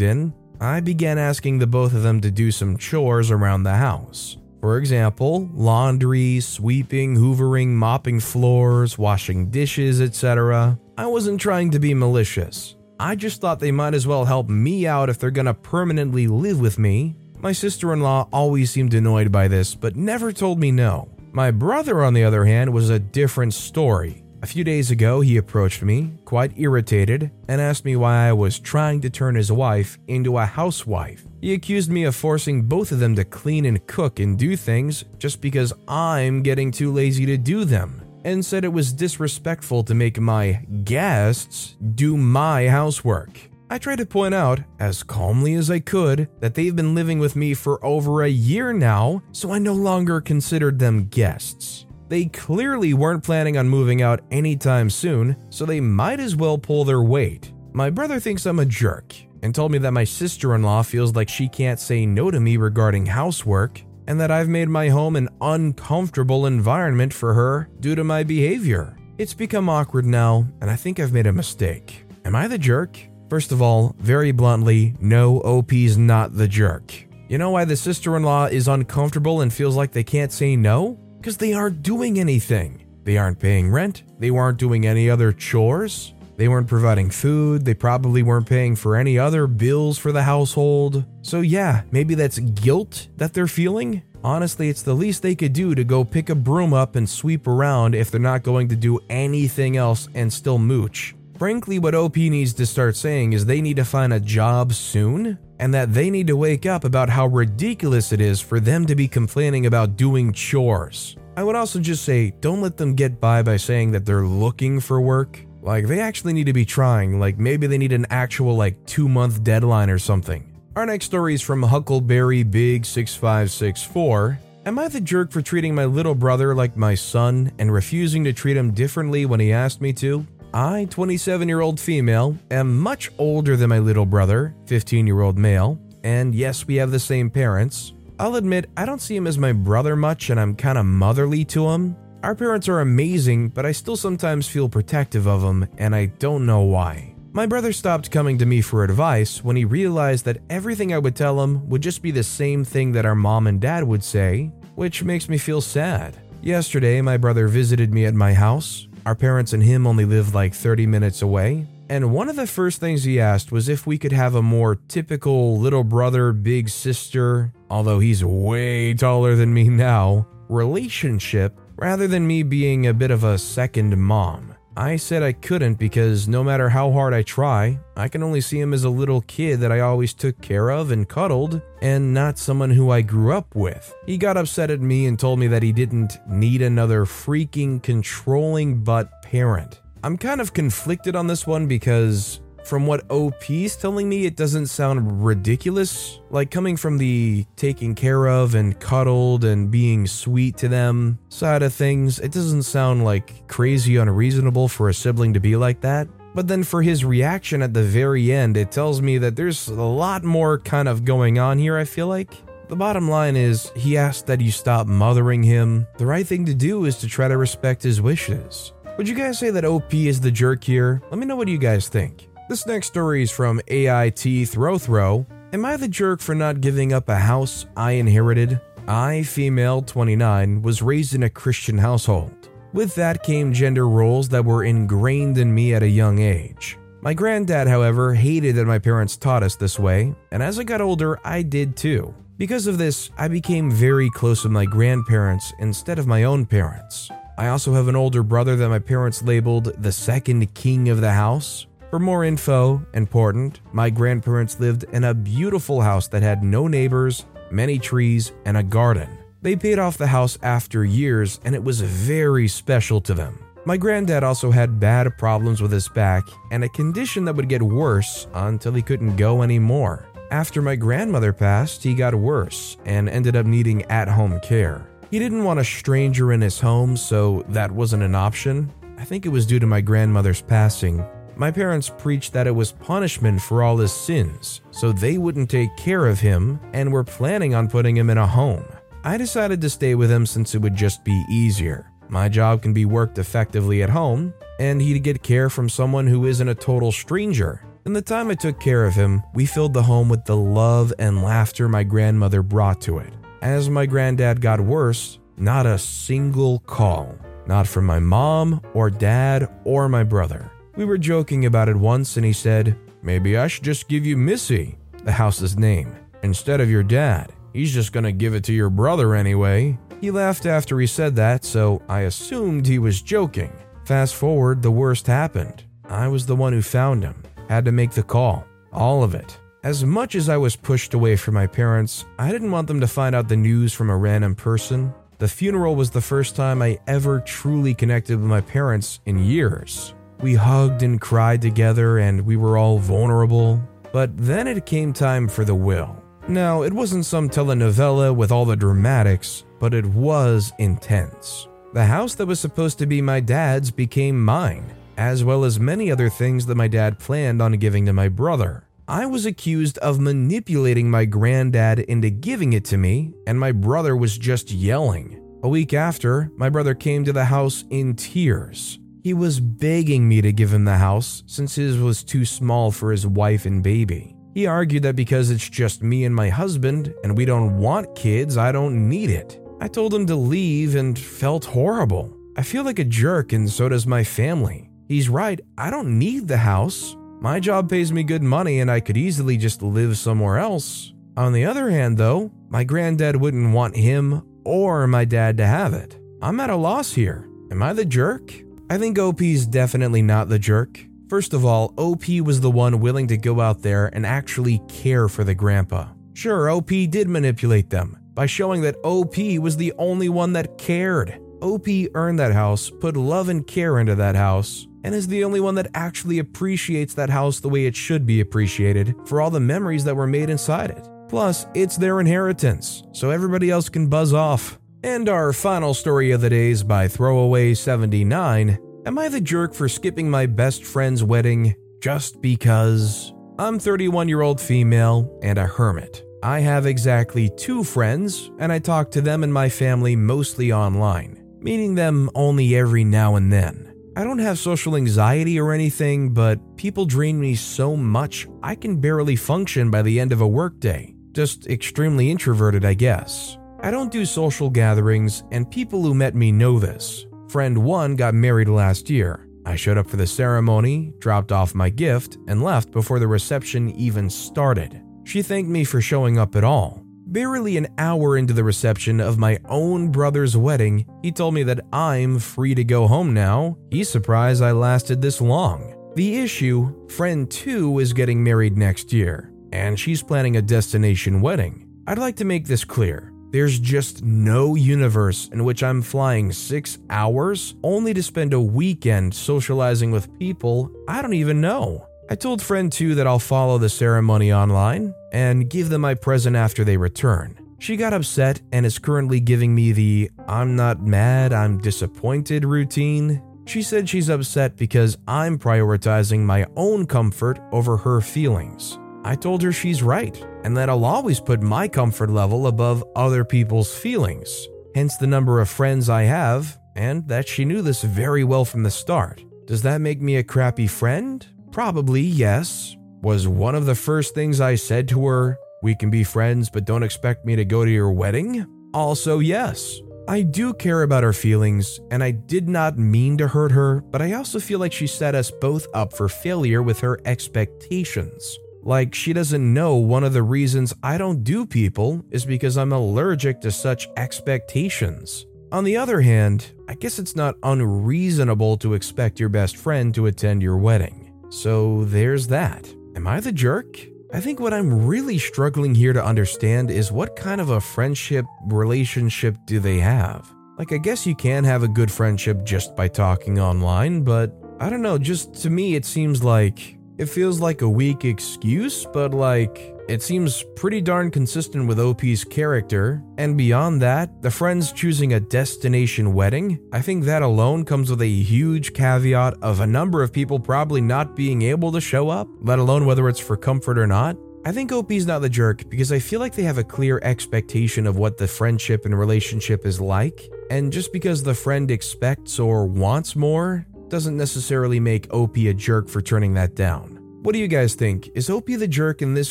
in, 0.00 0.34
I 0.60 0.80
began 0.80 1.18
asking 1.18 1.60
the 1.60 1.68
both 1.68 1.94
of 1.94 2.02
them 2.02 2.20
to 2.22 2.32
do 2.32 2.50
some 2.50 2.76
chores 2.78 3.30
around 3.30 3.62
the 3.62 3.76
house. 3.76 4.38
For 4.60 4.76
example, 4.78 5.48
laundry, 5.54 6.40
sweeping, 6.40 7.14
hoovering, 7.14 7.68
mopping 7.68 8.18
floors, 8.18 8.98
washing 8.98 9.50
dishes, 9.50 10.00
etc. 10.00 10.76
I 10.98 11.06
wasn't 11.06 11.40
trying 11.40 11.70
to 11.70 11.78
be 11.78 11.94
malicious. 11.94 12.74
I 12.98 13.14
just 13.14 13.40
thought 13.40 13.60
they 13.60 13.70
might 13.70 13.94
as 13.94 14.04
well 14.04 14.24
help 14.24 14.48
me 14.48 14.84
out 14.84 15.10
if 15.10 15.20
they're 15.20 15.30
gonna 15.30 15.54
permanently 15.54 16.26
live 16.26 16.58
with 16.58 16.76
me. 16.76 17.14
My 17.38 17.52
sister 17.52 17.92
in 17.92 18.00
law 18.00 18.28
always 18.32 18.72
seemed 18.72 18.94
annoyed 18.94 19.30
by 19.30 19.46
this, 19.46 19.76
but 19.76 19.94
never 19.94 20.32
told 20.32 20.58
me 20.58 20.72
no. 20.72 21.13
My 21.34 21.50
brother, 21.50 22.04
on 22.04 22.14
the 22.14 22.22
other 22.22 22.44
hand, 22.44 22.72
was 22.72 22.90
a 22.90 23.00
different 23.00 23.54
story. 23.54 24.22
A 24.42 24.46
few 24.46 24.62
days 24.62 24.92
ago, 24.92 25.20
he 25.20 25.36
approached 25.36 25.82
me, 25.82 26.12
quite 26.24 26.56
irritated, 26.56 27.32
and 27.48 27.60
asked 27.60 27.84
me 27.84 27.96
why 27.96 28.28
I 28.28 28.32
was 28.32 28.60
trying 28.60 29.00
to 29.00 29.10
turn 29.10 29.34
his 29.34 29.50
wife 29.50 29.98
into 30.06 30.38
a 30.38 30.46
housewife. 30.46 31.26
He 31.40 31.52
accused 31.52 31.90
me 31.90 32.04
of 32.04 32.14
forcing 32.14 32.62
both 32.62 32.92
of 32.92 33.00
them 33.00 33.16
to 33.16 33.24
clean 33.24 33.64
and 33.64 33.84
cook 33.88 34.20
and 34.20 34.38
do 34.38 34.54
things 34.54 35.06
just 35.18 35.40
because 35.40 35.72
I'm 35.88 36.40
getting 36.42 36.70
too 36.70 36.92
lazy 36.92 37.26
to 37.26 37.36
do 37.36 37.64
them, 37.64 38.00
and 38.24 38.46
said 38.46 38.64
it 38.64 38.68
was 38.68 38.92
disrespectful 38.92 39.82
to 39.82 39.94
make 39.94 40.20
my 40.20 40.64
guests 40.84 41.74
do 41.96 42.16
my 42.16 42.68
housework. 42.68 43.40
I 43.70 43.78
tried 43.78 43.98
to 43.98 44.06
point 44.06 44.34
out, 44.34 44.60
as 44.78 45.02
calmly 45.02 45.54
as 45.54 45.70
I 45.70 45.80
could, 45.80 46.28
that 46.40 46.54
they've 46.54 46.76
been 46.76 46.94
living 46.94 47.18
with 47.18 47.34
me 47.34 47.54
for 47.54 47.84
over 47.84 48.22
a 48.22 48.28
year 48.28 48.72
now, 48.72 49.22
so 49.32 49.52
I 49.52 49.58
no 49.58 49.74
longer 49.74 50.20
considered 50.20 50.78
them 50.78 51.06
guests. 51.06 51.86
They 52.08 52.26
clearly 52.26 52.92
weren't 52.92 53.24
planning 53.24 53.56
on 53.56 53.68
moving 53.68 54.02
out 54.02 54.20
anytime 54.30 54.90
soon, 54.90 55.36
so 55.50 55.64
they 55.64 55.80
might 55.80 56.20
as 56.20 56.36
well 56.36 56.58
pull 56.58 56.84
their 56.84 57.02
weight. 57.02 57.52
My 57.72 57.90
brother 57.90 58.20
thinks 58.20 58.46
I'm 58.46 58.58
a 58.58 58.66
jerk 58.66 59.14
and 59.42 59.54
told 59.54 59.72
me 59.72 59.78
that 59.78 59.92
my 59.92 60.04
sister 60.04 60.54
in 60.54 60.62
law 60.62 60.82
feels 60.82 61.14
like 61.14 61.28
she 61.28 61.48
can't 61.48 61.80
say 61.80 62.06
no 62.06 62.30
to 62.30 62.40
me 62.40 62.56
regarding 62.56 63.06
housework 63.06 63.82
and 64.06 64.20
that 64.20 64.30
I've 64.30 64.48
made 64.48 64.68
my 64.68 64.88
home 64.90 65.16
an 65.16 65.28
uncomfortable 65.40 66.46
environment 66.46 67.12
for 67.12 67.32
her 67.34 67.68
due 67.80 67.94
to 67.94 68.04
my 68.04 68.22
behavior. 68.22 68.96
It's 69.16 69.34
become 69.34 69.68
awkward 69.68 70.04
now, 70.04 70.46
and 70.60 70.70
I 70.70 70.76
think 70.76 71.00
I've 71.00 71.12
made 71.12 71.26
a 71.26 71.32
mistake. 71.32 72.04
Am 72.24 72.36
I 72.36 72.48
the 72.48 72.58
jerk? 72.58 72.98
First 73.34 73.50
of 73.50 73.60
all, 73.60 73.96
very 73.98 74.30
bluntly, 74.30 74.94
no, 75.00 75.40
OP's 75.40 75.96
not 75.96 76.36
the 76.36 76.46
jerk. 76.46 76.94
You 77.26 77.36
know 77.36 77.50
why 77.50 77.64
the 77.64 77.74
sister 77.74 78.16
in 78.16 78.22
law 78.22 78.44
is 78.44 78.68
uncomfortable 78.68 79.40
and 79.40 79.52
feels 79.52 79.74
like 79.74 79.90
they 79.90 80.04
can't 80.04 80.30
say 80.30 80.54
no? 80.54 80.96
Because 81.16 81.36
they 81.36 81.52
aren't 81.52 81.82
doing 81.82 82.20
anything. 82.20 82.86
They 83.02 83.18
aren't 83.18 83.40
paying 83.40 83.72
rent, 83.72 84.04
they 84.20 84.30
weren't 84.30 84.60
doing 84.60 84.86
any 84.86 85.10
other 85.10 85.32
chores, 85.32 86.14
they 86.36 86.46
weren't 86.46 86.68
providing 86.68 87.10
food, 87.10 87.64
they 87.64 87.74
probably 87.74 88.22
weren't 88.22 88.46
paying 88.46 88.76
for 88.76 88.94
any 88.94 89.18
other 89.18 89.48
bills 89.48 89.98
for 89.98 90.12
the 90.12 90.22
household. 90.22 91.04
So, 91.22 91.40
yeah, 91.40 91.82
maybe 91.90 92.14
that's 92.14 92.38
guilt 92.38 93.08
that 93.16 93.34
they're 93.34 93.48
feeling. 93.48 94.04
Honestly, 94.22 94.68
it's 94.68 94.82
the 94.82 94.94
least 94.94 95.22
they 95.22 95.34
could 95.34 95.52
do 95.52 95.74
to 95.74 95.82
go 95.82 96.04
pick 96.04 96.30
a 96.30 96.36
broom 96.36 96.72
up 96.72 96.94
and 96.94 97.10
sweep 97.10 97.48
around 97.48 97.96
if 97.96 98.12
they're 98.12 98.20
not 98.20 98.44
going 98.44 98.68
to 98.68 98.76
do 98.76 99.00
anything 99.10 99.76
else 99.76 100.06
and 100.14 100.32
still 100.32 100.58
mooch. 100.58 101.16
Frankly, 101.38 101.80
what 101.80 101.96
OP 101.96 102.16
needs 102.16 102.52
to 102.54 102.64
start 102.64 102.94
saying 102.94 103.32
is 103.32 103.44
they 103.44 103.60
need 103.60 103.76
to 103.76 103.84
find 103.84 104.12
a 104.12 104.20
job 104.20 104.72
soon 104.72 105.36
and 105.58 105.74
that 105.74 105.92
they 105.92 106.08
need 106.08 106.28
to 106.28 106.36
wake 106.36 106.64
up 106.64 106.84
about 106.84 107.08
how 107.08 107.26
ridiculous 107.26 108.12
it 108.12 108.20
is 108.20 108.40
for 108.40 108.60
them 108.60 108.86
to 108.86 108.94
be 108.94 109.08
complaining 109.08 109.66
about 109.66 109.96
doing 109.96 110.32
chores. 110.32 111.16
I 111.36 111.42
would 111.42 111.56
also 111.56 111.80
just 111.80 112.04
say, 112.04 112.30
don't 112.40 112.60
let 112.60 112.76
them 112.76 112.94
get 112.94 113.20
by 113.20 113.42
by 113.42 113.56
saying 113.56 113.90
that 113.92 114.06
they're 114.06 114.26
looking 114.26 114.78
for 114.78 115.00
work. 115.00 115.44
Like, 115.60 115.88
they 115.88 115.98
actually 116.00 116.34
need 116.34 116.46
to 116.46 116.52
be 116.52 116.64
trying, 116.64 117.18
like, 117.18 117.38
maybe 117.38 117.66
they 117.66 117.78
need 117.78 117.92
an 117.92 118.06
actual, 118.10 118.54
like, 118.54 118.84
two 118.86 119.08
month 119.08 119.42
deadline 119.42 119.90
or 119.90 119.98
something. 119.98 120.60
Our 120.76 120.86
next 120.86 121.06
story 121.06 121.34
is 121.34 121.42
from 121.42 121.62
Huckleberry 121.62 122.44
Big 122.44 122.84
6564. 122.84 124.38
Am 124.66 124.78
I 124.78 124.88
the 124.88 125.00
jerk 125.00 125.32
for 125.32 125.42
treating 125.42 125.74
my 125.74 125.84
little 125.84 126.14
brother 126.14 126.54
like 126.54 126.76
my 126.76 126.94
son 126.94 127.52
and 127.58 127.72
refusing 127.72 128.24
to 128.24 128.32
treat 128.32 128.56
him 128.56 128.72
differently 128.72 129.26
when 129.26 129.40
he 129.40 129.52
asked 129.52 129.80
me 129.80 129.92
to? 129.94 130.26
I, 130.54 130.86
27 130.88 131.48
year 131.48 131.60
old 131.60 131.80
female, 131.80 132.38
am 132.48 132.78
much 132.78 133.10
older 133.18 133.56
than 133.56 133.70
my 133.70 133.80
little 133.80 134.06
brother, 134.06 134.54
15 134.66 135.04
year 135.04 135.20
old 135.20 135.36
male, 135.36 135.80
and 136.04 136.32
yes, 136.32 136.64
we 136.64 136.76
have 136.76 136.92
the 136.92 137.00
same 137.00 137.28
parents. 137.28 137.92
I'll 138.20 138.36
admit, 138.36 138.70
I 138.76 138.86
don't 138.86 139.02
see 139.02 139.16
him 139.16 139.26
as 139.26 139.36
my 139.36 139.50
brother 139.52 139.96
much 139.96 140.30
and 140.30 140.38
I'm 140.38 140.54
kinda 140.54 140.84
motherly 140.84 141.44
to 141.46 141.70
him. 141.70 141.96
Our 142.22 142.36
parents 142.36 142.68
are 142.68 142.80
amazing, 142.80 143.48
but 143.48 143.66
I 143.66 143.72
still 143.72 143.96
sometimes 143.96 144.46
feel 144.46 144.68
protective 144.68 145.26
of 145.26 145.42
him, 145.42 145.66
and 145.76 145.92
I 145.92 146.06
don't 146.06 146.46
know 146.46 146.60
why. 146.60 147.16
My 147.32 147.46
brother 147.46 147.72
stopped 147.72 148.12
coming 148.12 148.38
to 148.38 148.46
me 148.46 148.60
for 148.60 148.84
advice 148.84 149.42
when 149.42 149.56
he 149.56 149.64
realized 149.64 150.24
that 150.26 150.40
everything 150.48 150.94
I 150.94 150.98
would 150.98 151.16
tell 151.16 151.42
him 151.42 151.68
would 151.68 151.82
just 151.82 152.00
be 152.00 152.12
the 152.12 152.22
same 152.22 152.64
thing 152.64 152.92
that 152.92 153.04
our 153.04 153.16
mom 153.16 153.48
and 153.48 153.60
dad 153.60 153.82
would 153.82 154.04
say, 154.04 154.52
which 154.76 155.02
makes 155.02 155.28
me 155.28 155.36
feel 155.36 155.60
sad. 155.60 156.16
Yesterday, 156.42 157.00
my 157.00 157.16
brother 157.16 157.48
visited 157.48 157.92
me 157.92 158.04
at 158.04 158.14
my 158.14 158.32
house, 158.32 158.86
our 159.06 159.14
parents 159.14 159.52
and 159.52 159.62
him 159.62 159.86
only 159.86 160.04
live 160.04 160.34
like 160.34 160.54
30 160.54 160.86
minutes 160.86 161.22
away. 161.22 161.66
And 161.88 162.12
one 162.12 162.30
of 162.30 162.36
the 162.36 162.46
first 162.46 162.80
things 162.80 163.04
he 163.04 163.20
asked 163.20 163.52
was 163.52 163.68
if 163.68 163.86
we 163.86 163.98
could 163.98 164.12
have 164.12 164.34
a 164.34 164.42
more 164.42 164.76
typical 164.88 165.58
little 165.58 165.84
brother, 165.84 166.32
big 166.32 166.70
sister, 166.70 167.52
although 167.68 167.98
he's 167.98 168.24
way 168.24 168.94
taller 168.94 169.36
than 169.36 169.52
me 169.52 169.68
now, 169.68 170.26
relationship 170.48 171.58
rather 171.76 172.06
than 172.06 172.26
me 172.26 172.42
being 172.42 172.86
a 172.86 172.94
bit 172.94 173.10
of 173.10 173.24
a 173.24 173.36
second 173.38 174.00
mom. 174.00 174.53
I 174.76 174.96
said 174.96 175.22
I 175.22 175.32
couldn't 175.32 175.74
because 175.74 176.26
no 176.26 176.42
matter 176.42 176.68
how 176.68 176.90
hard 176.90 177.14
I 177.14 177.22
try, 177.22 177.78
I 177.96 178.08
can 178.08 178.24
only 178.24 178.40
see 178.40 178.58
him 178.58 178.74
as 178.74 178.82
a 178.82 178.90
little 178.90 179.20
kid 179.20 179.60
that 179.60 179.70
I 179.70 179.78
always 179.78 180.12
took 180.12 180.40
care 180.40 180.70
of 180.70 180.90
and 180.90 181.08
cuddled, 181.08 181.62
and 181.80 182.12
not 182.12 182.38
someone 182.38 182.70
who 182.70 182.90
I 182.90 183.02
grew 183.02 183.32
up 183.32 183.54
with. 183.54 183.94
He 184.04 184.18
got 184.18 184.36
upset 184.36 184.72
at 184.72 184.80
me 184.80 185.06
and 185.06 185.16
told 185.16 185.38
me 185.38 185.46
that 185.46 185.62
he 185.62 185.70
didn't 185.70 186.18
need 186.28 186.60
another 186.60 187.04
freaking 187.04 187.80
controlling 187.84 188.82
butt 188.82 189.22
parent. 189.22 189.80
I'm 190.02 190.18
kind 190.18 190.40
of 190.40 190.52
conflicted 190.52 191.14
on 191.14 191.28
this 191.28 191.46
one 191.46 191.68
because 191.68 192.40
from 192.64 192.86
what 192.86 193.10
OP's 193.10 193.76
telling 193.76 194.08
me, 194.08 194.24
it 194.24 194.36
doesn't 194.36 194.66
sound 194.66 195.24
ridiculous. 195.24 196.20
Like 196.30 196.50
coming 196.50 196.76
from 196.76 196.98
the 196.98 197.44
taking 197.56 197.94
care 197.94 198.26
of 198.26 198.54
and 198.54 198.78
cuddled 198.80 199.44
and 199.44 199.70
being 199.70 200.06
sweet 200.06 200.56
to 200.58 200.68
them 200.68 201.18
side 201.28 201.62
of 201.62 201.74
things, 201.74 202.18
it 202.18 202.32
doesn't 202.32 202.62
sound 202.62 203.04
like 203.04 203.46
crazy 203.48 203.96
unreasonable 203.96 204.68
for 204.68 204.88
a 204.88 204.94
sibling 204.94 205.34
to 205.34 205.40
be 205.40 205.56
like 205.56 205.80
that. 205.82 206.08
But 206.34 206.48
then 206.48 206.64
for 206.64 206.82
his 206.82 207.04
reaction 207.04 207.62
at 207.62 207.74
the 207.74 207.84
very 207.84 208.32
end, 208.32 208.56
it 208.56 208.72
tells 208.72 209.00
me 209.00 209.18
that 209.18 209.36
there's 209.36 209.68
a 209.68 209.74
lot 209.74 210.24
more 210.24 210.58
kind 210.58 210.88
of 210.88 211.04
going 211.04 211.38
on 211.38 211.58
here, 211.58 211.76
I 211.76 211.84
feel 211.84 212.08
like. 212.08 212.32
The 212.68 212.76
bottom 212.76 213.08
line 213.08 213.36
is, 213.36 213.70
he 213.76 213.96
asked 213.96 214.26
that 214.26 214.40
you 214.40 214.50
stop 214.50 214.86
mothering 214.86 215.42
him. 215.42 215.86
The 215.98 216.06
right 216.06 216.26
thing 216.26 216.46
to 216.46 216.54
do 216.54 216.86
is 216.86 216.96
to 216.98 217.06
try 217.06 217.28
to 217.28 217.36
respect 217.36 217.82
his 217.82 218.00
wishes. 218.00 218.72
Would 218.96 219.08
you 219.08 219.14
guys 219.14 219.38
say 219.38 219.50
that 219.50 219.64
OP 219.64 219.92
is 219.92 220.20
the 220.20 220.30
jerk 220.30 220.64
here? 220.64 221.02
Let 221.10 221.18
me 221.18 221.26
know 221.26 221.36
what 221.36 221.48
you 221.48 221.58
guys 221.58 221.88
think. 221.88 222.28
This 222.46 222.66
next 222.66 222.88
story 222.88 223.22
is 223.22 223.30
from 223.30 223.62
AIT 223.68 224.48
Throw 224.48 224.76
Throw. 224.76 225.24
Am 225.54 225.64
I 225.64 225.78
the 225.78 225.88
jerk 225.88 226.20
for 226.20 226.34
not 226.34 226.60
giving 226.60 226.92
up 226.92 227.08
a 227.08 227.16
house 227.16 227.64
I 227.74 227.92
inherited? 227.92 228.60
I, 228.86 229.22
female 229.22 229.80
29, 229.80 230.60
was 230.60 230.82
raised 230.82 231.14
in 231.14 231.22
a 231.22 231.30
Christian 231.30 231.78
household. 231.78 232.50
With 232.74 232.94
that 232.96 233.22
came 233.22 233.54
gender 233.54 233.88
roles 233.88 234.28
that 234.28 234.44
were 234.44 234.62
ingrained 234.62 235.38
in 235.38 235.54
me 235.54 235.72
at 235.72 235.82
a 235.82 235.88
young 235.88 236.18
age. 236.18 236.76
My 237.00 237.14
granddad, 237.14 237.66
however, 237.66 238.12
hated 238.12 238.56
that 238.56 238.66
my 238.66 238.78
parents 238.78 239.16
taught 239.16 239.42
us 239.42 239.56
this 239.56 239.78
way, 239.78 240.14
and 240.30 240.42
as 240.42 240.58
I 240.58 240.64
got 240.64 240.82
older, 240.82 241.18
I 241.24 241.40
did 241.40 241.78
too. 241.78 242.14
Because 242.36 242.66
of 242.66 242.76
this, 242.76 243.10
I 243.16 243.28
became 243.28 243.70
very 243.70 244.10
close 244.10 244.42
with 244.42 244.52
my 244.52 244.66
grandparents 244.66 245.54
instead 245.60 245.98
of 245.98 246.06
my 246.06 246.24
own 246.24 246.44
parents. 246.44 247.10
I 247.38 247.48
also 247.48 247.72
have 247.72 247.88
an 247.88 247.96
older 247.96 248.22
brother 248.22 248.54
that 248.54 248.68
my 248.68 248.78
parents 248.78 249.22
labeled 249.22 249.72
the 249.82 249.92
second 249.92 250.52
king 250.54 250.90
of 250.90 251.00
the 251.00 251.12
house, 251.12 251.66
for 251.94 252.00
more 252.00 252.24
info, 252.24 252.84
important, 252.94 253.60
my 253.72 253.88
grandparents 253.88 254.58
lived 254.58 254.82
in 254.90 255.04
a 255.04 255.14
beautiful 255.14 255.80
house 255.80 256.08
that 256.08 256.24
had 256.24 256.42
no 256.42 256.66
neighbors, 256.66 257.24
many 257.52 257.78
trees, 257.78 258.32
and 258.46 258.56
a 258.56 258.64
garden. 258.64 259.08
They 259.42 259.54
paid 259.54 259.78
off 259.78 259.96
the 259.96 260.08
house 260.08 260.36
after 260.42 260.84
years, 260.84 261.38
and 261.44 261.54
it 261.54 261.62
was 261.62 261.80
very 261.80 262.48
special 262.48 263.00
to 263.02 263.14
them. 263.14 263.38
My 263.64 263.76
granddad 263.76 264.24
also 264.24 264.50
had 264.50 264.80
bad 264.80 265.16
problems 265.18 265.62
with 265.62 265.70
his 265.70 265.86
back 265.86 266.24
and 266.50 266.64
a 266.64 266.68
condition 266.70 267.24
that 267.26 267.36
would 267.36 267.48
get 267.48 267.62
worse 267.62 268.26
until 268.34 268.72
he 268.72 268.82
couldn't 268.82 269.14
go 269.14 269.42
anymore. 269.42 270.08
After 270.32 270.60
my 270.60 270.74
grandmother 270.74 271.32
passed, 271.32 271.84
he 271.84 271.94
got 271.94 272.12
worse 272.12 272.76
and 272.84 273.08
ended 273.08 273.36
up 273.36 273.46
needing 273.46 273.84
at 273.84 274.08
home 274.08 274.40
care. 274.40 274.84
He 275.12 275.20
didn't 275.20 275.44
want 275.44 275.60
a 275.60 275.64
stranger 275.64 276.32
in 276.32 276.40
his 276.40 276.58
home, 276.58 276.96
so 276.96 277.44
that 277.50 277.70
wasn't 277.70 278.02
an 278.02 278.16
option. 278.16 278.72
I 278.98 279.04
think 279.04 279.26
it 279.26 279.28
was 279.28 279.46
due 279.46 279.60
to 279.60 279.66
my 279.66 279.80
grandmother's 279.80 280.42
passing. 280.42 281.04
My 281.36 281.50
parents 281.50 281.90
preached 281.98 282.32
that 282.32 282.46
it 282.46 282.54
was 282.54 282.70
punishment 282.70 283.42
for 283.42 283.62
all 283.62 283.76
his 283.76 283.92
sins, 283.92 284.60
so 284.70 284.92
they 284.92 285.18
wouldn't 285.18 285.50
take 285.50 285.76
care 285.76 286.06
of 286.06 286.20
him 286.20 286.60
and 286.72 286.92
were 286.92 287.02
planning 287.02 287.54
on 287.54 287.68
putting 287.68 287.96
him 287.96 288.08
in 288.08 288.18
a 288.18 288.26
home. 288.26 288.64
I 289.02 289.16
decided 289.16 289.60
to 289.60 289.70
stay 289.70 289.94
with 289.94 290.10
him 290.10 290.26
since 290.26 290.54
it 290.54 290.62
would 290.62 290.76
just 290.76 291.04
be 291.04 291.24
easier. 291.28 291.90
My 292.08 292.28
job 292.28 292.62
can 292.62 292.72
be 292.72 292.84
worked 292.84 293.18
effectively 293.18 293.82
at 293.82 293.90
home, 293.90 294.32
and 294.60 294.80
he'd 294.80 295.02
get 295.02 295.22
care 295.22 295.50
from 295.50 295.68
someone 295.68 296.06
who 296.06 296.26
isn't 296.26 296.48
a 296.48 296.54
total 296.54 296.92
stranger. 296.92 297.66
In 297.84 297.92
the 297.92 298.00
time 298.00 298.30
I 298.30 298.34
took 298.34 298.60
care 298.60 298.86
of 298.86 298.94
him, 298.94 299.22
we 299.34 299.44
filled 299.44 299.74
the 299.74 299.82
home 299.82 300.08
with 300.08 300.24
the 300.24 300.36
love 300.36 300.92
and 300.98 301.22
laughter 301.22 301.68
my 301.68 301.82
grandmother 301.82 302.42
brought 302.42 302.80
to 302.82 302.98
it. 302.98 303.12
As 303.42 303.68
my 303.68 303.86
granddad 303.86 304.40
got 304.40 304.60
worse, 304.60 305.18
not 305.36 305.66
a 305.66 305.78
single 305.78 306.60
call. 306.60 307.14
Not 307.46 307.66
from 307.66 307.84
my 307.84 307.98
mom 307.98 308.62
or 308.72 308.88
dad 308.88 309.50
or 309.64 309.88
my 309.88 310.02
brother. 310.02 310.50
We 310.76 310.84
were 310.84 310.98
joking 310.98 311.46
about 311.46 311.68
it 311.68 311.76
once 311.76 312.16
and 312.16 312.26
he 312.26 312.32
said, 312.32 312.76
Maybe 313.02 313.36
I 313.36 313.46
should 313.46 313.64
just 313.64 313.88
give 313.88 314.04
you 314.04 314.16
Missy, 314.16 314.76
the 315.04 315.12
house's 315.12 315.56
name, 315.56 315.94
instead 316.22 316.60
of 316.60 316.70
your 316.70 316.82
dad. 316.82 317.32
He's 317.52 317.72
just 317.72 317.92
gonna 317.92 318.12
give 318.12 318.34
it 318.34 318.42
to 318.44 318.52
your 318.52 318.70
brother 318.70 319.14
anyway. 319.14 319.78
He 320.00 320.10
laughed 320.10 320.46
after 320.46 320.80
he 320.80 320.86
said 320.86 321.14
that, 321.16 321.44
so 321.44 321.80
I 321.88 322.00
assumed 322.00 322.66
he 322.66 322.78
was 322.78 323.02
joking. 323.02 323.52
Fast 323.84 324.14
forward, 324.14 324.62
the 324.62 324.70
worst 324.70 325.06
happened. 325.06 325.64
I 325.88 326.08
was 326.08 326.26
the 326.26 326.34
one 326.34 326.52
who 326.52 326.62
found 326.62 327.04
him, 327.04 327.22
had 327.48 327.64
to 327.66 327.72
make 327.72 327.92
the 327.92 328.02
call. 328.02 328.44
All 328.72 329.04
of 329.04 329.14
it. 329.14 329.38
As 329.62 329.84
much 329.84 330.14
as 330.14 330.28
I 330.28 330.36
was 330.36 330.56
pushed 330.56 330.92
away 330.92 331.16
from 331.16 331.34
my 331.34 331.46
parents, 331.46 332.04
I 332.18 332.32
didn't 332.32 332.50
want 332.50 332.66
them 332.66 332.80
to 332.80 332.88
find 332.88 333.14
out 333.14 333.28
the 333.28 333.36
news 333.36 333.72
from 333.72 333.90
a 333.90 333.96
random 333.96 334.34
person. 334.34 334.92
The 335.18 335.28
funeral 335.28 335.76
was 335.76 335.90
the 335.90 336.00
first 336.00 336.34
time 336.34 336.60
I 336.60 336.80
ever 336.86 337.20
truly 337.20 337.74
connected 337.74 338.18
with 338.18 338.28
my 338.28 338.40
parents 338.40 339.00
in 339.06 339.24
years. 339.24 339.94
We 340.20 340.34
hugged 340.34 340.82
and 340.82 341.00
cried 341.00 341.42
together, 341.42 341.98
and 341.98 342.20
we 342.24 342.36
were 342.36 342.56
all 342.56 342.78
vulnerable. 342.78 343.62
But 343.92 344.16
then 344.16 344.46
it 344.48 344.66
came 344.66 344.92
time 344.92 345.28
for 345.28 345.44
the 345.44 345.54
will. 345.54 346.02
Now, 346.26 346.62
it 346.62 346.72
wasn't 346.72 347.04
some 347.04 347.28
telenovela 347.28 348.14
with 348.14 348.32
all 348.32 348.44
the 348.44 348.56
dramatics, 348.56 349.44
but 349.60 349.74
it 349.74 349.84
was 349.84 350.52
intense. 350.58 351.46
The 351.74 351.84
house 351.84 352.14
that 352.14 352.26
was 352.26 352.40
supposed 352.40 352.78
to 352.78 352.86
be 352.86 353.02
my 353.02 353.20
dad's 353.20 353.70
became 353.70 354.24
mine, 354.24 354.72
as 354.96 355.24
well 355.24 355.44
as 355.44 355.60
many 355.60 355.90
other 355.90 356.08
things 356.08 356.46
that 356.46 356.54
my 356.54 356.68
dad 356.68 356.98
planned 356.98 357.42
on 357.42 357.52
giving 357.52 357.84
to 357.86 357.92
my 357.92 358.08
brother. 358.08 358.64
I 358.86 359.06
was 359.06 359.26
accused 359.26 359.78
of 359.78 359.98
manipulating 359.98 360.90
my 360.90 361.04
granddad 361.04 361.80
into 361.80 362.10
giving 362.10 362.52
it 362.52 362.64
to 362.66 362.76
me, 362.76 363.14
and 363.26 363.40
my 363.40 363.50
brother 363.50 363.96
was 363.96 364.18
just 364.18 364.50
yelling. 364.50 365.20
A 365.42 365.48
week 365.48 365.74
after, 365.74 366.30
my 366.36 366.48
brother 366.48 366.74
came 366.74 367.04
to 367.04 367.12
the 367.12 367.24
house 367.24 367.64
in 367.70 367.96
tears. 367.96 368.78
He 369.04 369.12
was 369.12 369.38
begging 369.38 370.08
me 370.08 370.22
to 370.22 370.32
give 370.32 370.50
him 370.50 370.64
the 370.64 370.78
house 370.78 371.24
since 371.26 371.56
his 371.56 371.76
was 371.76 372.02
too 372.02 372.24
small 372.24 372.70
for 372.70 372.90
his 372.90 373.06
wife 373.06 373.44
and 373.44 373.62
baby. 373.62 374.16
He 374.32 374.46
argued 374.46 374.82
that 374.84 374.96
because 374.96 375.30
it's 375.30 375.46
just 375.46 375.82
me 375.82 376.06
and 376.06 376.14
my 376.14 376.30
husband 376.30 376.94
and 377.04 377.14
we 377.14 377.26
don't 377.26 377.58
want 377.58 377.94
kids, 377.94 378.38
I 378.38 378.50
don't 378.50 378.88
need 378.88 379.10
it. 379.10 379.38
I 379.60 379.68
told 379.68 379.92
him 379.92 380.06
to 380.06 380.16
leave 380.16 380.74
and 380.74 380.98
felt 380.98 381.44
horrible. 381.44 382.16
I 382.38 382.42
feel 382.42 382.64
like 382.64 382.78
a 382.78 382.84
jerk 382.84 383.34
and 383.34 383.48
so 383.48 383.68
does 383.68 383.86
my 383.86 384.04
family. 384.04 384.70
He's 384.88 385.10
right, 385.10 385.38
I 385.58 385.68
don't 385.68 385.98
need 385.98 386.26
the 386.26 386.38
house. 386.38 386.96
My 387.20 387.40
job 387.40 387.68
pays 387.68 387.92
me 387.92 388.04
good 388.04 388.22
money 388.22 388.60
and 388.60 388.70
I 388.70 388.80
could 388.80 388.96
easily 388.96 389.36
just 389.36 389.62
live 389.62 389.98
somewhere 389.98 390.38
else. 390.38 390.94
On 391.18 391.34
the 391.34 391.44
other 391.44 391.68
hand, 391.68 391.98
though, 391.98 392.32
my 392.48 392.64
granddad 392.64 393.16
wouldn't 393.16 393.52
want 393.52 393.76
him 393.76 394.22
or 394.46 394.86
my 394.86 395.04
dad 395.04 395.36
to 395.36 395.46
have 395.46 395.74
it. 395.74 395.98
I'm 396.22 396.40
at 396.40 396.48
a 396.48 396.56
loss 396.56 396.94
here. 396.94 397.28
Am 397.50 397.62
I 397.62 397.74
the 397.74 397.84
jerk? 397.84 398.43
I 398.70 398.78
think 398.78 398.98
OP's 398.98 399.44
definitely 399.44 400.00
not 400.00 400.28
the 400.28 400.38
jerk. 400.38 400.84
First 401.10 401.34
of 401.34 401.44
all, 401.44 401.74
OP 401.76 402.08
was 402.24 402.40
the 402.40 402.50
one 402.50 402.80
willing 402.80 403.06
to 403.08 403.18
go 403.18 403.40
out 403.40 403.60
there 403.60 403.90
and 403.94 404.06
actually 404.06 404.62
care 404.68 405.06
for 405.08 405.22
the 405.22 405.34
grandpa. 405.34 405.88
Sure, 406.14 406.48
OP 406.48 406.68
did 406.68 407.08
manipulate 407.08 407.68
them 407.68 407.98
by 408.14 408.24
showing 408.24 408.62
that 408.62 408.76
OP 408.82 409.16
was 409.38 409.58
the 409.58 409.72
only 409.76 410.08
one 410.08 410.32
that 410.32 410.56
cared. 410.56 411.20
OP 411.42 411.66
earned 411.94 412.18
that 412.18 412.32
house, 412.32 412.70
put 412.70 412.96
love 412.96 413.28
and 413.28 413.46
care 413.46 413.78
into 413.80 413.94
that 413.96 414.16
house, 414.16 414.66
and 414.82 414.94
is 414.94 415.08
the 415.08 415.24
only 415.24 415.40
one 415.40 415.56
that 415.56 415.70
actually 415.74 416.18
appreciates 416.18 416.94
that 416.94 417.10
house 417.10 417.40
the 417.40 417.48
way 417.50 417.66
it 417.66 417.76
should 417.76 418.06
be 418.06 418.20
appreciated 418.20 418.94
for 419.04 419.20
all 419.20 419.30
the 419.30 419.40
memories 419.40 419.84
that 419.84 419.96
were 419.96 420.06
made 420.06 420.30
inside 420.30 420.70
it. 420.70 420.88
Plus, 421.10 421.46
it's 421.52 421.76
their 421.76 422.00
inheritance, 422.00 422.82
so 422.92 423.10
everybody 423.10 423.50
else 423.50 423.68
can 423.68 423.88
buzz 423.88 424.14
off. 424.14 424.58
And 424.84 425.08
our 425.08 425.32
final 425.32 425.72
story 425.72 426.10
of 426.10 426.20
the 426.20 426.28
day 426.28 426.50
is 426.50 426.62
by 426.62 426.88
Throwaway79. 426.88 428.58
Am 428.84 428.98
I 428.98 429.08
the 429.08 429.18
jerk 429.18 429.54
for 429.54 429.66
skipping 429.66 430.10
my 430.10 430.26
best 430.26 430.62
friend's 430.62 431.02
wedding 431.02 431.54
just 431.80 432.20
because? 432.20 433.14
I'm 433.38 433.58
31 433.58 434.10
year 434.10 434.20
old 434.20 434.38
female 434.38 435.18
and 435.22 435.38
a 435.38 435.46
hermit. 435.46 436.04
I 436.22 436.40
have 436.40 436.66
exactly 436.66 437.30
two 437.30 437.64
friends, 437.64 438.30
and 438.38 438.52
I 438.52 438.58
talk 438.58 438.90
to 438.90 439.00
them 439.00 439.24
and 439.24 439.32
my 439.32 439.48
family 439.48 439.96
mostly 439.96 440.52
online, 440.52 441.18
meeting 441.40 441.74
them 441.74 442.10
only 442.14 442.54
every 442.54 442.84
now 442.84 443.16
and 443.16 443.32
then. 443.32 443.72
I 443.96 444.04
don't 444.04 444.18
have 444.18 444.38
social 444.38 444.76
anxiety 444.76 445.40
or 445.40 445.52
anything, 445.52 446.12
but 446.12 446.58
people 446.58 446.84
drain 446.84 447.18
me 447.18 447.36
so 447.36 447.74
much 447.74 448.28
I 448.42 448.54
can 448.54 448.82
barely 448.82 449.16
function 449.16 449.70
by 449.70 449.80
the 449.80 449.98
end 449.98 450.12
of 450.12 450.20
a 450.20 450.28
workday. 450.28 450.94
Just 451.12 451.46
extremely 451.46 452.10
introverted, 452.10 452.66
I 452.66 452.74
guess. 452.74 453.38
I 453.64 453.70
don't 453.70 453.90
do 453.90 454.04
social 454.04 454.50
gatherings, 454.50 455.24
and 455.30 455.50
people 455.50 455.82
who 455.82 455.94
met 455.94 456.14
me 456.14 456.30
know 456.30 456.58
this. 456.58 457.06
Friend 457.30 457.56
1 457.56 457.96
got 457.96 458.12
married 458.12 458.50
last 458.50 458.90
year. 458.90 459.26
I 459.46 459.56
showed 459.56 459.78
up 459.78 459.88
for 459.88 459.96
the 459.96 460.06
ceremony, 460.06 460.92
dropped 460.98 461.32
off 461.32 461.54
my 461.54 461.70
gift, 461.70 462.18
and 462.28 462.42
left 462.42 462.72
before 462.72 462.98
the 462.98 463.08
reception 463.08 463.70
even 463.70 464.10
started. 464.10 464.82
She 465.04 465.22
thanked 465.22 465.48
me 465.48 465.64
for 465.64 465.80
showing 465.80 466.18
up 466.18 466.36
at 466.36 466.44
all. 466.44 466.82
Barely 467.06 467.56
an 467.56 467.68
hour 467.78 468.18
into 468.18 468.34
the 468.34 468.44
reception 468.44 469.00
of 469.00 469.16
my 469.16 469.38
own 469.46 469.90
brother's 469.90 470.36
wedding, 470.36 470.84
he 471.00 471.10
told 471.10 471.32
me 471.32 471.42
that 471.44 471.64
I'm 471.72 472.18
free 472.18 472.54
to 472.54 472.64
go 472.64 472.86
home 472.86 473.14
now. 473.14 473.56
He's 473.70 473.88
surprised 473.88 474.42
I 474.42 474.52
lasted 474.52 475.00
this 475.00 475.22
long. 475.22 475.74
The 475.94 476.18
issue 476.18 476.86
friend 476.90 477.30
2 477.30 477.78
is 477.78 477.94
getting 477.94 478.22
married 478.22 478.58
next 478.58 478.92
year, 478.92 479.32
and 479.52 479.80
she's 479.80 480.02
planning 480.02 480.36
a 480.36 480.42
destination 480.42 481.22
wedding. 481.22 481.66
I'd 481.86 481.96
like 481.96 482.16
to 482.16 482.26
make 482.26 482.46
this 482.46 482.66
clear. 482.66 483.13
There's 483.34 483.58
just 483.58 484.04
no 484.04 484.54
universe 484.54 485.28
in 485.32 485.42
which 485.42 485.64
I'm 485.64 485.82
flying 485.82 486.30
six 486.30 486.78
hours 486.88 487.56
only 487.64 487.92
to 487.92 488.00
spend 488.00 488.32
a 488.32 488.40
weekend 488.40 489.12
socializing 489.12 489.90
with 489.90 490.16
people 490.20 490.70
I 490.86 491.02
don't 491.02 491.14
even 491.14 491.40
know. 491.40 491.84
I 492.08 492.14
told 492.14 492.40
friend 492.40 492.70
2 492.70 492.94
that 492.94 493.08
I'll 493.08 493.18
follow 493.18 493.58
the 493.58 493.68
ceremony 493.68 494.32
online 494.32 494.94
and 495.10 495.50
give 495.50 495.68
them 495.68 495.80
my 495.80 495.94
present 495.94 496.36
after 496.36 496.62
they 496.62 496.76
return. 496.76 497.36
She 497.58 497.74
got 497.74 497.92
upset 497.92 498.40
and 498.52 498.64
is 498.64 498.78
currently 498.78 499.18
giving 499.18 499.52
me 499.52 499.72
the 499.72 500.12
I'm 500.28 500.54
not 500.54 500.82
mad, 500.82 501.32
I'm 501.32 501.58
disappointed 501.58 502.44
routine. 502.44 503.20
She 503.46 503.62
said 503.62 503.88
she's 503.88 504.10
upset 504.10 504.54
because 504.56 504.96
I'm 505.08 505.40
prioritizing 505.40 506.20
my 506.20 506.46
own 506.54 506.86
comfort 506.86 507.40
over 507.50 507.78
her 507.78 508.00
feelings. 508.00 508.78
I 509.02 509.16
told 509.16 509.42
her 509.42 509.50
she's 509.50 509.82
right 509.82 510.24
and 510.44 510.56
that 510.56 510.68
I'll 510.68 510.84
always 510.84 511.18
put 511.18 511.42
my 511.42 511.66
comfort 511.66 512.10
level 512.10 512.46
above 512.46 512.84
other 512.94 513.24
people's 513.24 513.74
feelings, 513.74 514.46
hence 514.74 514.96
the 514.96 515.06
number 515.06 515.40
of 515.40 515.48
friends 515.48 515.88
I 515.88 516.02
have, 516.02 516.58
and 516.76 517.08
that 517.08 517.26
she 517.26 517.44
knew 517.44 517.62
this 517.62 517.82
very 517.82 518.24
well 518.24 518.44
from 518.44 518.62
the 518.62 518.70
start. 518.70 519.24
Does 519.46 519.62
that 519.62 519.80
make 519.80 520.00
me 520.00 520.16
a 520.16 520.24
crappy 520.24 520.66
friend? 520.66 521.26
Probably 521.50 522.02
yes. 522.02 522.76
Was 523.02 523.26
one 523.26 523.54
of 523.54 523.66
the 523.66 523.74
first 523.74 524.14
things 524.14 524.40
I 524.40 524.54
said 524.54 524.88
to 524.88 525.06
her, 525.06 525.38
we 525.62 525.74
can 525.74 525.90
be 525.90 526.04
friends, 526.04 526.50
but 526.50 526.64
don't 526.64 526.82
expect 526.82 527.24
me 527.24 527.36
to 527.36 527.44
go 527.44 527.64
to 527.64 527.70
your 527.70 527.92
wedding? 527.92 528.46
Also, 528.74 529.18
yes. 529.18 529.80
I 530.06 530.20
do 530.20 530.52
care 530.52 530.82
about 530.82 531.02
her 531.02 531.14
feelings, 531.14 531.80
and 531.90 532.04
I 532.04 532.10
did 532.10 532.48
not 532.48 532.76
mean 532.76 533.16
to 533.18 533.28
hurt 533.28 533.52
her, 533.52 533.80
but 533.80 534.02
I 534.02 534.12
also 534.12 534.38
feel 534.38 534.58
like 534.58 534.72
she 534.72 534.86
set 534.86 535.14
us 535.14 535.30
both 535.30 535.66
up 535.72 535.94
for 535.94 536.10
failure 536.10 536.62
with 536.62 536.80
her 536.80 537.00
expectations. 537.06 538.38
Like, 538.64 538.94
she 538.94 539.12
doesn't 539.12 539.52
know 539.52 539.76
one 539.76 540.04
of 540.04 540.14
the 540.14 540.22
reasons 540.22 540.72
I 540.82 540.96
don't 540.96 541.22
do 541.22 541.44
people 541.44 542.02
is 542.10 542.24
because 542.24 542.56
I'm 542.56 542.72
allergic 542.72 543.42
to 543.42 543.50
such 543.50 543.88
expectations. 543.98 545.26
On 545.52 545.64
the 545.64 545.76
other 545.76 546.00
hand, 546.00 546.50
I 546.66 546.74
guess 546.74 546.98
it's 546.98 547.14
not 547.14 547.36
unreasonable 547.42 548.56
to 548.56 548.72
expect 548.72 549.20
your 549.20 549.28
best 549.28 549.58
friend 549.58 549.94
to 549.94 550.06
attend 550.06 550.42
your 550.42 550.56
wedding. 550.56 551.12
So 551.28 551.84
there's 551.84 552.26
that. 552.28 552.66
Am 552.96 553.06
I 553.06 553.20
the 553.20 553.32
jerk? 553.32 553.78
I 554.14 554.20
think 554.20 554.40
what 554.40 554.54
I'm 554.54 554.86
really 554.86 555.18
struggling 555.18 555.74
here 555.74 555.92
to 555.92 556.04
understand 556.04 556.70
is 556.70 556.90
what 556.90 557.16
kind 557.16 557.40
of 557.40 557.50
a 557.50 557.60
friendship 557.60 558.24
relationship 558.46 559.36
do 559.44 559.60
they 559.60 559.78
have? 559.78 560.32
Like, 560.56 560.72
I 560.72 560.78
guess 560.78 561.04
you 561.04 561.14
can 561.14 561.44
have 561.44 561.64
a 561.64 561.68
good 561.68 561.90
friendship 561.90 562.44
just 562.44 562.74
by 562.74 562.88
talking 562.88 563.38
online, 563.38 564.04
but 564.04 564.32
I 564.58 564.70
don't 564.70 564.82
know, 564.82 564.98
just 564.98 565.34
to 565.42 565.50
me, 565.50 565.74
it 565.74 565.84
seems 565.84 566.24
like 566.24 566.78
It 566.96 567.06
feels 567.06 567.40
like 567.40 567.60
a 567.60 567.68
weak 567.68 568.04
excuse, 568.04 568.86
but 568.86 569.12
like, 569.12 569.74
it 569.88 570.00
seems 570.00 570.44
pretty 570.54 570.80
darn 570.80 571.10
consistent 571.10 571.66
with 571.66 571.80
OP's 571.80 572.22
character. 572.22 573.02
And 573.18 573.36
beyond 573.36 573.82
that, 573.82 574.22
the 574.22 574.30
friends 574.30 574.70
choosing 574.70 575.12
a 575.12 575.18
destination 575.18 576.14
wedding, 576.14 576.60
I 576.72 576.82
think 576.82 577.04
that 577.04 577.22
alone 577.22 577.64
comes 577.64 577.90
with 577.90 578.00
a 578.00 578.06
huge 578.06 578.74
caveat 578.74 579.34
of 579.42 579.58
a 579.58 579.66
number 579.66 580.04
of 580.04 580.12
people 580.12 580.38
probably 580.38 580.80
not 580.80 581.16
being 581.16 581.42
able 581.42 581.72
to 581.72 581.80
show 581.80 582.10
up, 582.10 582.28
let 582.40 582.60
alone 582.60 582.86
whether 582.86 583.08
it's 583.08 583.18
for 583.18 583.36
comfort 583.36 583.76
or 583.76 583.88
not. 583.88 584.16
I 584.46 584.52
think 584.52 584.70
OP's 584.70 585.06
not 585.06 585.18
the 585.18 585.28
jerk 585.28 585.68
because 585.68 585.90
I 585.90 585.98
feel 585.98 586.20
like 586.20 586.34
they 586.34 586.42
have 586.44 586.58
a 586.58 586.64
clear 586.64 587.00
expectation 587.02 587.88
of 587.88 587.96
what 587.96 588.18
the 588.18 588.28
friendship 588.28 588.84
and 588.84 588.96
relationship 588.96 589.66
is 589.66 589.80
like, 589.80 590.30
and 590.48 590.72
just 590.72 590.92
because 590.92 591.24
the 591.24 591.34
friend 591.34 591.72
expects 591.72 592.38
or 592.38 592.66
wants 592.66 593.16
more 593.16 593.66
doesn't 593.88 594.16
necessarily 594.16 594.80
make 594.80 595.12
OP 595.12 595.36
a 595.36 595.54
jerk 595.54 595.88
for 595.88 596.00
turning 596.00 596.34
that 596.34 596.54
down. 596.54 596.98
What 597.22 597.32
do 597.32 597.38
you 597.38 597.48
guys 597.48 597.74
think? 597.74 598.10
Is 598.14 598.28
OP 598.28 598.46
the 598.46 598.68
jerk 598.68 599.02
in 599.02 599.14
this 599.14 599.30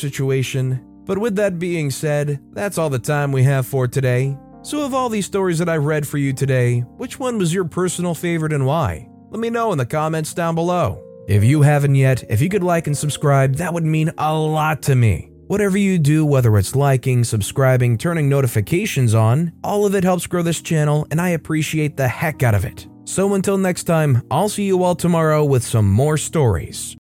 situation? 0.00 0.84
But 1.04 1.18
with 1.18 1.36
that 1.36 1.58
being 1.58 1.90
said, 1.90 2.40
that's 2.52 2.78
all 2.78 2.90
the 2.90 2.98
time 2.98 3.30
we 3.30 3.42
have 3.44 3.66
for 3.66 3.86
today. 3.86 4.36
So, 4.62 4.82
of 4.82 4.94
all 4.94 5.10
these 5.10 5.26
stories 5.26 5.58
that 5.58 5.68
I've 5.68 5.84
read 5.84 6.08
for 6.08 6.16
you 6.16 6.32
today, 6.32 6.80
which 6.96 7.20
one 7.20 7.36
was 7.36 7.52
your 7.52 7.66
personal 7.66 8.14
favorite 8.14 8.52
and 8.52 8.64
why? 8.64 9.08
Let 9.30 9.40
me 9.40 9.50
know 9.50 9.72
in 9.72 9.78
the 9.78 9.84
comments 9.84 10.32
down 10.32 10.54
below. 10.54 11.04
If 11.28 11.44
you 11.44 11.62
haven't 11.62 11.94
yet, 11.94 12.24
if 12.30 12.40
you 12.40 12.48
could 12.48 12.64
like 12.64 12.86
and 12.86 12.96
subscribe, 12.96 13.56
that 13.56 13.74
would 13.74 13.84
mean 13.84 14.10
a 14.16 14.34
lot 14.34 14.82
to 14.82 14.94
me. 14.94 15.30
Whatever 15.46 15.76
you 15.76 15.98
do, 15.98 16.24
whether 16.24 16.56
it's 16.56 16.74
liking, 16.74 17.22
subscribing, 17.22 17.98
turning 17.98 18.28
notifications 18.28 19.14
on, 19.14 19.52
all 19.62 19.84
of 19.84 19.94
it 19.94 20.04
helps 20.04 20.26
grow 20.26 20.42
this 20.42 20.62
channel, 20.62 21.06
and 21.10 21.20
I 21.20 21.30
appreciate 21.30 21.98
the 21.98 22.08
heck 22.08 22.42
out 22.42 22.54
of 22.54 22.64
it. 22.64 22.86
So 23.04 23.34
until 23.34 23.58
next 23.58 23.84
time, 23.84 24.22
I'll 24.30 24.48
see 24.48 24.64
you 24.64 24.82
all 24.82 24.94
tomorrow 24.94 25.44
with 25.44 25.62
some 25.62 25.90
more 25.90 26.16
stories. 26.16 26.96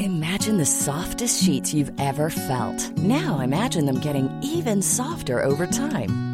Imagine 0.00 0.56
the 0.56 0.66
softest 0.66 1.42
sheets 1.42 1.74
you've 1.74 1.92
ever 1.98 2.30
felt. 2.30 2.90
Now 2.98 3.40
imagine 3.40 3.86
them 3.86 4.00
getting 4.00 4.30
even 4.42 4.80
softer 4.82 5.42
over 5.42 5.66
time. 5.66 6.33